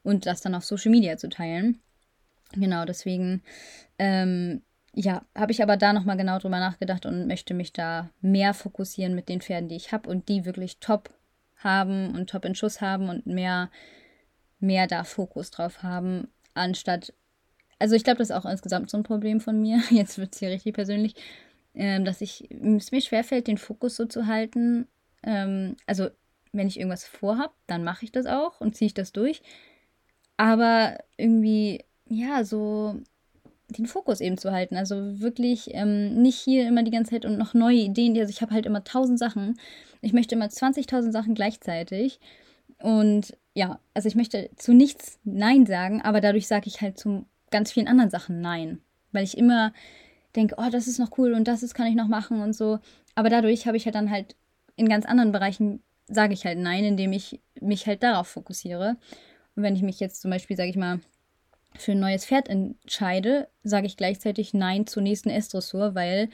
[0.02, 1.80] und das dann auf Social Media zu teilen.
[2.52, 3.42] Genau, deswegen,
[3.98, 4.62] ähm,
[4.94, 9.14] ja, habe ich aber da nochmal genau drüber nachgedacht und möchte mich da mehr fokussieren
[9.14, 11.10] mit den Pferden, die ich habe und die wirklich top
[11.58, 13.70] haben und top in Schuss haben und mehr,
[14.60, 17.12] mehr da Fokus drauf haben, anstatt.
[17.78, 19.80] Also ich glaube, das ist auch insgesamt so ein Problem von mir.
[19.90, 21.14] Jetzt wird es hier richtig persönlich,
[21.74, 24.86] ähm, dass ich es mir schwerfällt, den Fokus so zu halten.
[25.22, 26.08] Ähm, also
[26.52, 29.42] wenn ich irgendwas vorhab, dann mache ich das auch und ziehe ich das durch.
[30.38, 33.00] Aber irgendwie ja, so
[33.68, 34.76] den Fokus eben zu halten.
[34.76, 38.16] Also wirklich ähm, nicht hier immer die ganze Zeit und noch neue Ideen.
[38.18, 39.58] Also ich habe halt immer tausend Sachen.
[40.00, 42.20] Ich möchte immer 20.000 Sachen gleichzeitig.
[42.78, 47.26] Und ja, also ich möchte zu nichts Nein sagen, aber dadurch sage ich halt zu
[47.50, 48.80] ganz vielen anderen Sachen Nein.
[49.12, 49.72] Weil ich immer
[50.36, 52.78] denke, oh, das ist noch cool und das ist, kann ich noch machen und so.
[53.14, 54.36] Aber dadurch habe ich halt dann halt
[54.76, 58.96] in ganz anderen Bereichen sage ich halt Nein, indem ich mich halt darauf fokussiere.
[59.56, 61.00] Und wenn ich mich jetzt zum Beispiel, sage ich mal,
[61.78, 66.28] für ein neues Pferd entscheide, sage ich gleichzeitig Nein zur nächsten S-Dressur, weil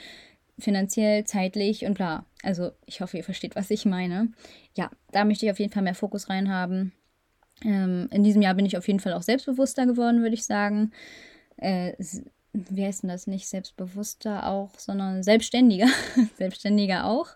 [0.58, 2.24] finanziell, zeitlich und bla.
[2.42, 4.32] Also ich hoffe, ihr versteht, was ich meine.
[4.76, 6.92] Ja, da möchte ich auf jeden Fall mehr Fokus reinhaben.
[7.64, 10.92] Ähm, in diesem Jahr bin ich auf jeden Fall auch selbstbewusster geworden, würde ich sagen.
[11.56, 11.92] Äh,
[12.52, 13.48] wie heißt denn das nicht?
[13.48, 15.88] Selbstbewusster auch, sondern selbstständiger.
[16.38, 17.28] selbstständiger auch.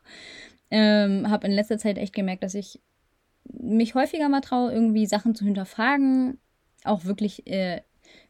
[0.71, 2.81] Ähm, habe in letzter Zeit echt gemerkt, dass ich
[3.45, 6.39] mich häufiger mal traue, irgendwie Sachen zu hinterfragen,
[6.85, 7.83] auch wirklich äh,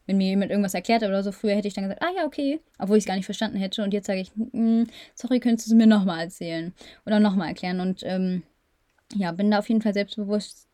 [0.07, 2.25] wenn mir jemand irgendwas erklärt hat oder so, früher hätte ich dann gesagt, ah ja,
[2.25, 3.83] okay, obwohl ich es gar nicht verstanden hätte.
[3.83, 6.73] Und jetzt sage ich, hm, sorry, könntest du es mir nochmal erzählen
[7.05, 7.81] oder nochmal erklären.
[7.81, 8.43] Und ähm,
[9.13, 10.67] ja, bin da auf jeden Fall selbstbewusst,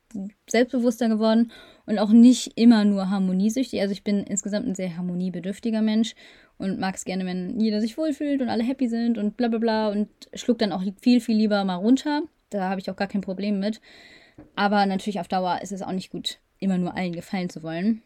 [0.47, 1.51] selbstbewusster geworden
[1.85, 3.81] und auch nicht immer nur harmoniesüchtig.
[3.81, 6.13] Also ich bin insgesamt ein sehr harmoniebedürftiger Mensch
[6.57, 9.57] und mag es gerne, wenn jeder sich wohlfühlt und alle happy sind und bla bla
[9.57, 12.21] bla und schluck dann auch viel, viel lieber mal runter.
[12.51, 13.81] Da habe ich auch gar kein Problem mit.
[14.55, 18.03] Aber natürlich auf Dauer ist es auch nicht gut, immer nur allen gefallen zu wollen.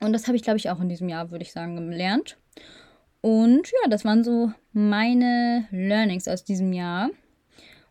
[0.00, 2.36] Und das habe ich, glaube ich, auch in diesem Jahr, würde ich sagen, gelernt.
[3.20, 7.10] Und ja, das waren so meine Learnings aus diesem Jahr.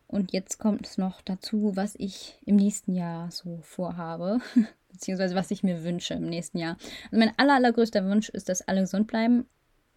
[0.06, 4.38] Und jetzt kommt es noch dazu, was ich im nächsten Jahr so vorhabe,
[4.92, 6.76] beziehungsweise was ich mir wünsche im nächsten Jahr.
[7.10, 9.46] Also mein aller, allergrößter Wunsch ist, dass alle gesund bleiben.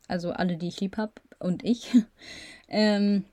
[0.07, 1.91] Also alle, die ich lieb habe und ich.
[2.67, 3.23] ähm,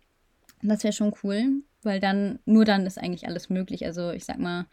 [0.62, 3.86] das wäre schon cool, weil dann, nur dann ist eigentlich alles möglich.
[3.86, 4.66] Also ich sag mal,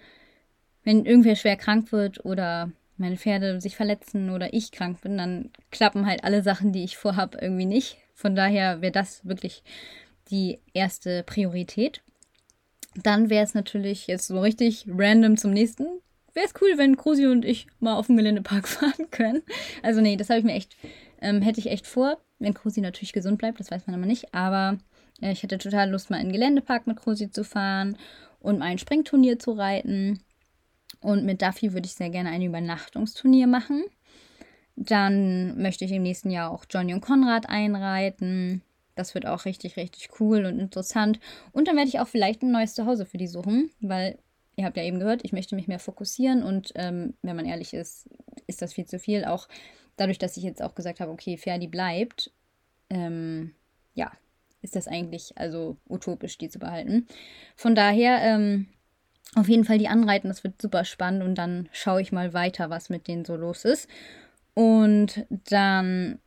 [0.84, 2.72] wenn irgendwer schwer krank wird oder
[3.04, 6.98] meine Pferde sich verletzen oder ich krank bin, dann klappen halt alle Sachen, die ich
[6.98, 7.98] vorhabe, irgendwie nicht.
[8.16, 9.62] Von daher wäre das wirklich
[10.32, 12.02] die erste Priorität.
[12.96, 15.86] Dann wäre es natürlich jetzt so richtig random zum nächsten.
[16.34, 19.44] Wäre es cool, wenn Krusi und ich mal auf dem Geländepark fahren können.
[19.82, 20.76] Also nee, das habe ich mir echt,
[21.22, 22.20] ähm, hätte ich echt vor.
[22.40, 24.34] Wenn Krusi natürlich gesund bleibt, das weiß man immer nicht.
[24.34, 24.78] Aber
[25.22, 27.98] äh, ich hätte total Lust, mal in den Geländepark mit Krusi zu fahren
[28.40, 30.20] und mal ein Springturnier zu reiten.
[31.04, 33.84] Und mit Duffy würde ich sehr gerne ein Übernachtungsturnier machen.
[34.76, 38.62] Dann möchte ich im nächsten Jahr auch Johnny und Konrad einreiten.
[38.96, 41.20] Das wird auch richtig, richtig cool und interessant.
[41.52, 44.18] Und dann werde ich auch vielleicht ein neues Zuhause für die suchen, weil
[44.56, 47.74] ihr habt ja eben gehört, ich möchte mich mehr fokussieren und ähm, wenn man ehrlich
[47.74, 48.08] ist,
[48.46, 49.26] ist das viel zu viel.
[49.26, 49.48] Auch
[49.98, 52.32] dadurch, dass ich jetzt auch gesagt habe, okay, Ferdi bleibt,
[52.90, 53.54] ähm,
[53.96, 54.12] ja,
[54.62, 57.08] ist das eigentlich also utopisch, die zu behalten.
[57.56, 58.68] Von daher, ähm,
[59.36, 62.70] auf jeden Fall die anreiten, das wird super spannend und dann schaue ich mal weiter,
[62.70, 63.90] was mit denen so los ist.
[64.54, 66.20] Und dann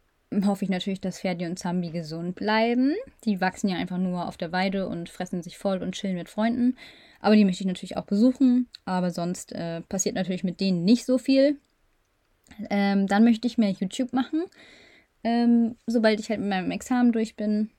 [0.44, 2.94] hoffe ich natürlich, dass Ferdi und Zambi gesund bleiben.
[3.24, 6.28] Die wachsen ja einfach nur auf der Weide und fressen sich voll und chillen mit
[6.28, 6.76] Freunden.
[7.20, 8.68] Aber die möchte ich natürlich auch besuchen.
[8.84, 11.59] Aber sonst äh, passiert natürlich mit denen nicht so viel.
[12.70, 14.44] Ähm, dann möchte ich mehr YouTube machen.
[15.24, 17.70] Ähm, sobald ich halt mit meinem Examen durch bin,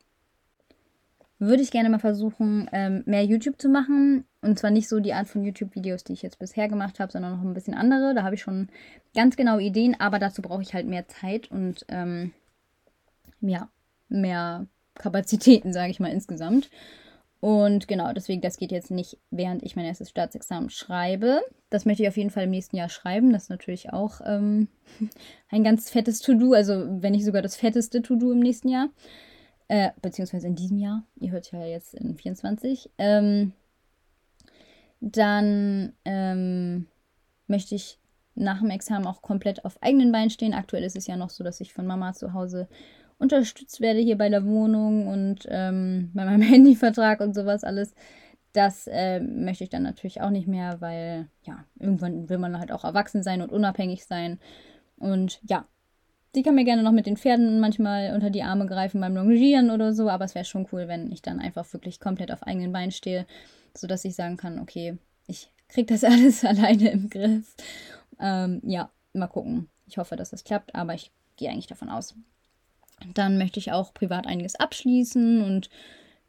[1.39, 4.25] würde ich gerne mal versuchen, ähm, mehr YouTube zu machen.
[4.47, 7.35] Und zwar nicht so die Art von YouTube-Videos, die ich jetzt bisher gemacht habe, sondern
[7.35, 8.13] noch ein bisschen andere.
[8.15, 8.69] Da habe ich schon
[9.13, 12.31] ganz genaue Ideen, aber dazu brauche ich halt mehr Zeit und ähm,
[13.41, 13.67] ja,
[14.07, 16.69] mehr Kapazitäten, sage ich mal, insgesamt.
[17.41, 21.41] Und genau, deswegen, das geht jetzt nicht, während ich mein erstes Staatsexamen schreibe.
[21.69, 23.33] Das möchte ich auf jeden Fall im nächsten Jahr schreiben.
[23.33, 24.69] Das ist natürlich auch ähm,
[25.49, 28.87] ein ganz fettes To-Do, also wenn nicht sogar das fetteste To-Do im nächsten Jahr.
[29.67, 31.03] Äh, beziehungsweise in diesem Jahr.
[31.19, 32.89] Ihr hört ja jetzt in 24.
[32.97, 33.51] Ähm,
[34.99, 36.87] dann ähm,
[37.47, 37.99] möchte ich
[38.35, 40.53] nach dem Examen auch komplett auf eigenen Beinen stehen.
[40.53, 42.67] Aktuell ist es ja noch so, dass ich von Mama zu Hause
[43.17, 47.95] unterstützt werde hier bei der Wohnung und ähm, bei meinem Handyvertrag und sowas alles.
[48.53, 52.71] Das äh, möchte ich dann natürlich auch nicht mehr, weil ja, irgendwann will man halt
[52.71, 54.39] auch erwachsen sein und unabhängig sein.
[54.97, 55.67] Und ja,
[56.37, 59.71] sie kann mir gerne noch mit den Pferden manchmal unter die Arme greifen beim Longieren
[59.71, 62.71] oder so, aber es wäre schon cool, wenn ich dann einfach wirklich komplett auf eigenen
[62.71, 63.25] Beinen stehe,
[63.75, 67.55] sodass ich sagen kann, okay, ich kriege das alles alleine im Griff.
[68.19, 69.67] Ähm, ja, mal gucken.
[69.87, 72.13] Ich hoffe, dass das klappt, aber ich gehe eigentlich davon aus.
[73.15, 75.71] Dann möchte ich auch privat einiges abschließen und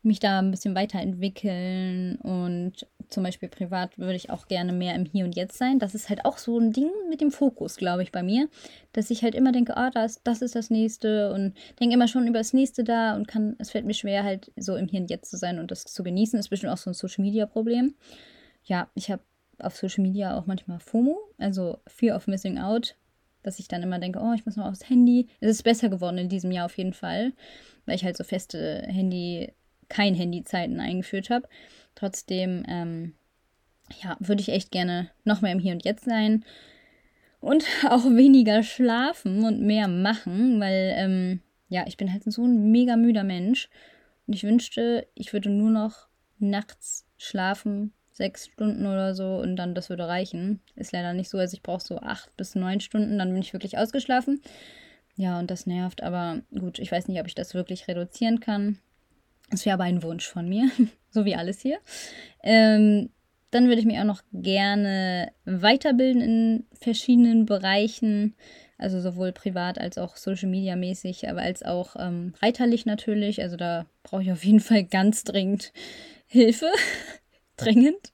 [0.03, 5.05] mich da ein bisschen weiterentwickeln und zum Beispiel privat würde ich auch gerne mehr im
[5.05, 5.79] Hier und Jetzt sein.
[5.79, 8.49] Das ist halt auch so ein Ding mit dem Fokus, glaube ich, bei mir,
[8.93, 12.27] dass ich halt immer denke, ah, das, das ist das Nächste und denke immer schon
[12.27, 15.11] über das Nächste da und kann, es fällt mir schwer, halt so im Hier und
[15.11, 16.39] Jetzt zu sein und das zu genießen.
[16.39, 17.95] Ist bestimmt auch so ein Social Media Problem.
[18.65, 19.23] Ja, ich habe
[19.59, 22.95] auf Social Media auch manchmal FOMO, also Fear of Missing Out,
[23.43, 25.29] dass ich dann immer denke, oh, ich muss noch aufs Handy.
[25.41, 27.33] Es ist besser geworden in diesem Jahr auf jeden Fall,
[27.87, 29.53] weil ich halt so feste Handy,
[29.89, 31.49] kein Handyzeiten eingeführt habe.
[31.95, 33.15] Trotzdem, ähm,
[34.03, 36.45] ja, würde ich echt gerne noch mehr im Hier und Jetzt sein
[37.41, 42.71] und auch weniger schlafen und mehr machen, weil, ähm, ja, ich bin halt so ein
[42.71, 43.69] mega müder Mensch
[44.27, 46.09] und ich wünschte, ich würde nur noch
[46.39, 50.61] nachts schlafen sechs Stunden oder so und dann das würde reichen.
[50.75, 53.53] Ist leider nicht so, also ich brauche so acht bis neun Stunden, dann bin ich
[53.55, 54.43] wirklich ausgeschlafen.
[55.17, 58.79] Ja, und das nervt, aber gut, ich weiß nicht, ob ich das wirklich reduzieren kann.
[59.51, 60.71] Das wäre aber ein Wunsch von mir,
[61.11, 61.79] so wie alles hier.
[62.43, 63.11] Ähm,
[63.51, 68.35] dann würde ich mich auch noch gerne weiterbilden in verschiedenen Bereichen,
[68.77, 73.41] also sowohl privat als auch Social Media mäßig, aber als auch ähm, reiterlich natürlich.
[73.41, 75.73] Also da brauche ich auf jeden Fall ganz dringend
[76.27, 76.71] Hilfe.
[77.57, 78.13] dringend.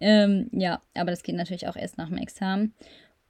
[0.00, 2.74] Ähm, ja, aber das geht natürlich auch erst nach dem Examen.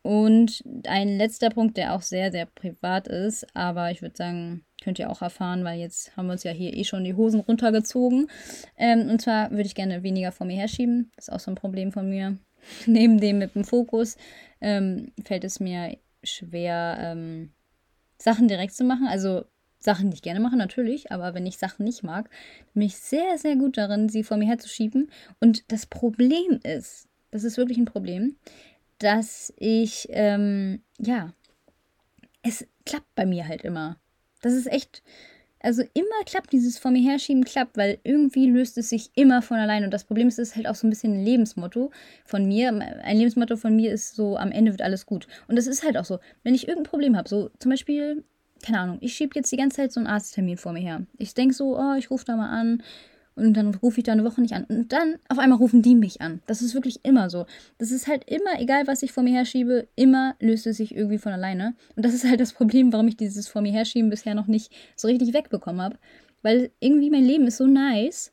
[0.05, 4.99] Und ein letzter Punkt, der auch sehr, sehr privat ist, aber ich würde sagen, könnt
[4.99, 8.27] ihr auch erfahren, weil jetzt haben wir uns ja hier eh schon die Hosen runtergezogen.
[8.77, 11.11] Ähm, und zwar würde ich gerne weniger vor mir herschieben.
[11.17, 12.37] Das ist auch so ein Problem von mir.
[12.87, 14.19] Neben dem mit dem Fokus
[14.61, 17.55] ähm, fällt es mir schwer, ähm,
[18.19, 19.07] Sachen direkt zu machen.
[19.07, 19.47] Also
[19.79, 22.29] Sachen, die ich gerne mache, natürlich, aber wenn ich Sachen nicht mag,
[22.75, 25.11] bin ich sehr, sehr gut darin, sie vor mir herzuschieben.
[25.41, 28.37] Und das Problem ist, das ist wirklich ein Problem,
[29.05, 31.33] dass ich, ähm, ja,
[32.43, 33.99] es klappt bei mir halt immer.
[34.41, 35.03] Das ist echt,
[35.61, 39.59] also immer klappt dieses vor mir herschieben, klappt, weil irgendwie löst es sich immer von
[39.59, 39.85] allein.
[39.85, 41.91] Und das Problem ist, es ist halt auch so ein bisschen ein Lebensmotto
[42.25, 42.69] von mir.
[42.69, 45.27] Ein Lebensmotto von mir ist so, am Ende wird alles gut.
[45.49, 46.19] Und das ist halt auch so.
[46.43, 48.25] Wenn ich irgendein Problem habe, so zum Beispiel
[48.63, 51.07] keine Ahnung, ich schiebe jetzt die ganze Zeit so einen Arzttermin vor mir her.
[51.19, 52.83] Ich denke so, oh, ich rufe da mal an
[53.37, 54.65] und dann rufe ich da eine Woche nicht an.
[54.65, 56.41] Und dann auf einmal rufen die mich an.
[56.47, 57.47] Das ist wirklich immer so.
[57.79, 61.19] Das ist halt immer, egal was ich vor mir herschiebe, immer löst es sich irgendwie
[61.19, 61.75] von alleine.
[61.97, 64.73] Und das ist halt das Problem, warum ich dieses vor mir herschieben bisher noch nicht
[64.95, 65.99] so richtig wegbekommen habe.
[66.43, 68.31] Weil irgendwie mein Leben ist so nice.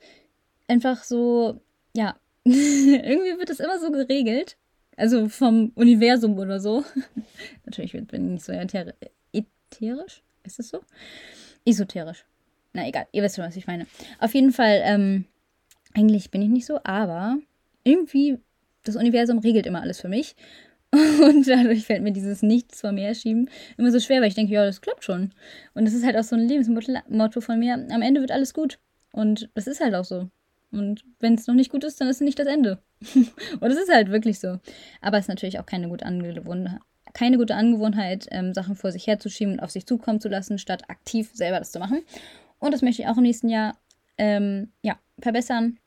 [0.67, 1.59] Einfach so,
[1.95, 4.55] ja, irgendwie wird das immer so geregelt.
[4.97, 6.85] Also vom Universum oder so.
[7.65, 10.21] Natürlich bin ich nicht so ätherisch.
[10.43, 10.81] Ist das so?
[11.65, 12.25] Esoterisch.
[12.73, 13.85] Na egal, ihr wisst schon, was ich meine.
[14.19, 15.25] Auf jeden Fall, ähm,
[15.93, 17.37] eigentlich bin ich nicht so, aber
[17.83, 18.37] irgendwie,
[18.83, 20.35] das Universum regelt immer alles für mich.
[20.93, 24.53] Und dadurch fällt mir dieses Nichts vor mir schieben immer so schwer, weil ich denke,
[24.53, 25.31] ja, das klappt schon.
[25.73, 27.75] Und das ist halt auch so ein Lebensmotto von mir.
[27.75, 28.77] Am Ende wird alles gut.
[29.13, 30.29] Und das ist halt auch so.
[30.71, 32.79] Und wenn es noch nicht gut ist, dann ist es nicht das Ende.
[33.15, 34.59] und es ist halt wirklich so.
[35.01, 36.79] Aber es ist natürlich auch keine gute Angewohnheit,
[37.13, 40.83] keine gute Angewohnheit, ähm, Sachen vor sich herzuschieben und auf sich zukommen zu lassen, statt
[40.89, 42.03] aktiv selber das zu machen.
[42.61, 43.75] Und das möchte ich auch im nächsten Jahr
[44.17, 45.79] ähm, ja, verbessern.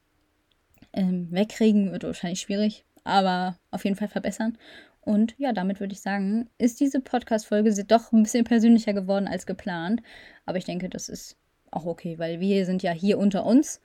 [0.92, 4.58] Ähm, wegkriegen wird wahrscheinlich schwierig, aber auf jeden Fall verbessern.
[5.00, 9.46] Und ja, damit würde ich sagen, ist diese Podcast-Folge doch ein bisschen persönlicher geworden als
[9.46, 10.02] geplant.
[10.46, 11.36] Aber ich denke, das ist
[11.70, 13.80] auch okay, weil wir sind ja hier unter uns.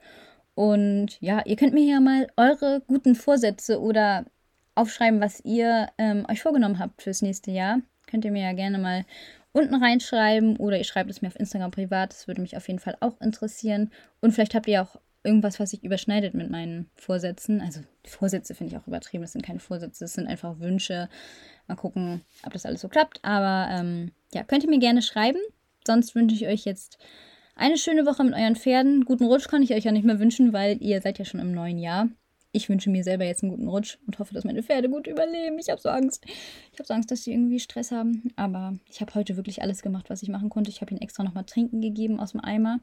[0.54, 4.24] Und ja, ihr könnt mir ja mal eure guten Vorsätze oder
[4.74, 7.80] aufschreiben, was ihr ähm, euch vorgenommen habt fürs nächste Jahr.
[8.08, 9.04] Könnt ihr mir ja gerne mal
[9.52, 12.12] unten reinschreiben oder ihr schreibt es mir auf Instagram privat.
[12.12, 13.90] Das würde mich auf jeden Fall auch interessieren.
[14.20, 17.60] Und vielleicht habt ihr auch irgendwas, was sich überschneidet mit meinen Vorsätzen.
[17.60, 19.22] Also Vorsätze finde ich auch übertrieben.
[19.22, 21.08] Das sind keine Vorsätze, das sind einfach Wünsche.
[21.66, 23.20] Mal gucken, ob das alles so klappt.
[23.22, 25.40] Aber ähm, ja, könnt ihr mir gerne schreiben.
[25.86, 26.98] Sonst wünsche ich euch jetzt
[27.56, 29.04] eine schöne Woche mit euren Pferden.
[29.04, 31.52] Guten Rutsch kann ich euch ja nicht mehr wünschen, weil ihr seid ja schon im
[31.52, 32.08] neuen Jahr.
[32.52, 35.58] Ich wünsche mir selber jetzt einen guten Rutsch und hoffe, dass meine Pferde gut überleben.
[35.60, 36.24] Ich habe so Angst.
[36.72, 38.32] Ich habe so Angst, dass sie irgendwie Stress haben.
[38.34, 40.70] Aber ich habe heute wirklich alles gemacht, was ich machen konnte.
[40.70, 42.80] Ich habe ihnen extra nochmal Trinken gegeben aus dem Eimer,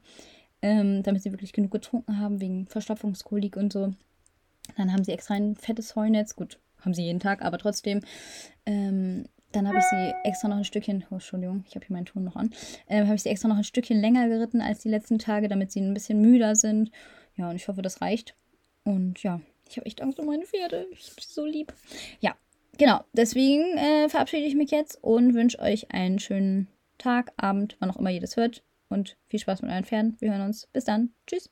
[0.62, 3.92] ähm, damit sie wirklich genug getrunken haben, wegen Verstopfungskolik und so.
[4.76, 6.34] Dann haben sie extra ein fettes Heunetz.
[6.34, 8.00] Gut, haben sie jeden Tag, aber trotzdem.
[8.64, 12.04] Ähm, dann habe ich sie extra noch ein Stückchen, oh, Entschuldigung, ich habe hier meinen
[12.04, 12.50] Ton noch an,
[12.86, 15.72] ähm, habe ich sie extra noch ein Stückchen länger geritten als die letzten Tage, damit
[15.72, 16.90] sie ein bisschen müder sind.
[17.34, 18.34] Ja, und ich hoffe, das reicht.
[18.84, 20.86] Und ja, ich habe echt Angst um meine Pferde.
[20.90, 21.72] Ich habe sie so lieb.
[22.20, 22.36] Ja,
[22.76, 23.04] genau.
[23.12, 27.96] Deswegen äh, verabschiede ich mich jetzt und wünsche euch einen schönen Tag, Abend, wann auch
[27.96, 28.64] immer ihr das hört.
[28.88, 30.16] Und viel Spaß mit euren Pferden.
[30.18, 30.66] Wir hören uns.
[30.72, 31.14] Bis dann.
[31.26, 31.50] Tschüss.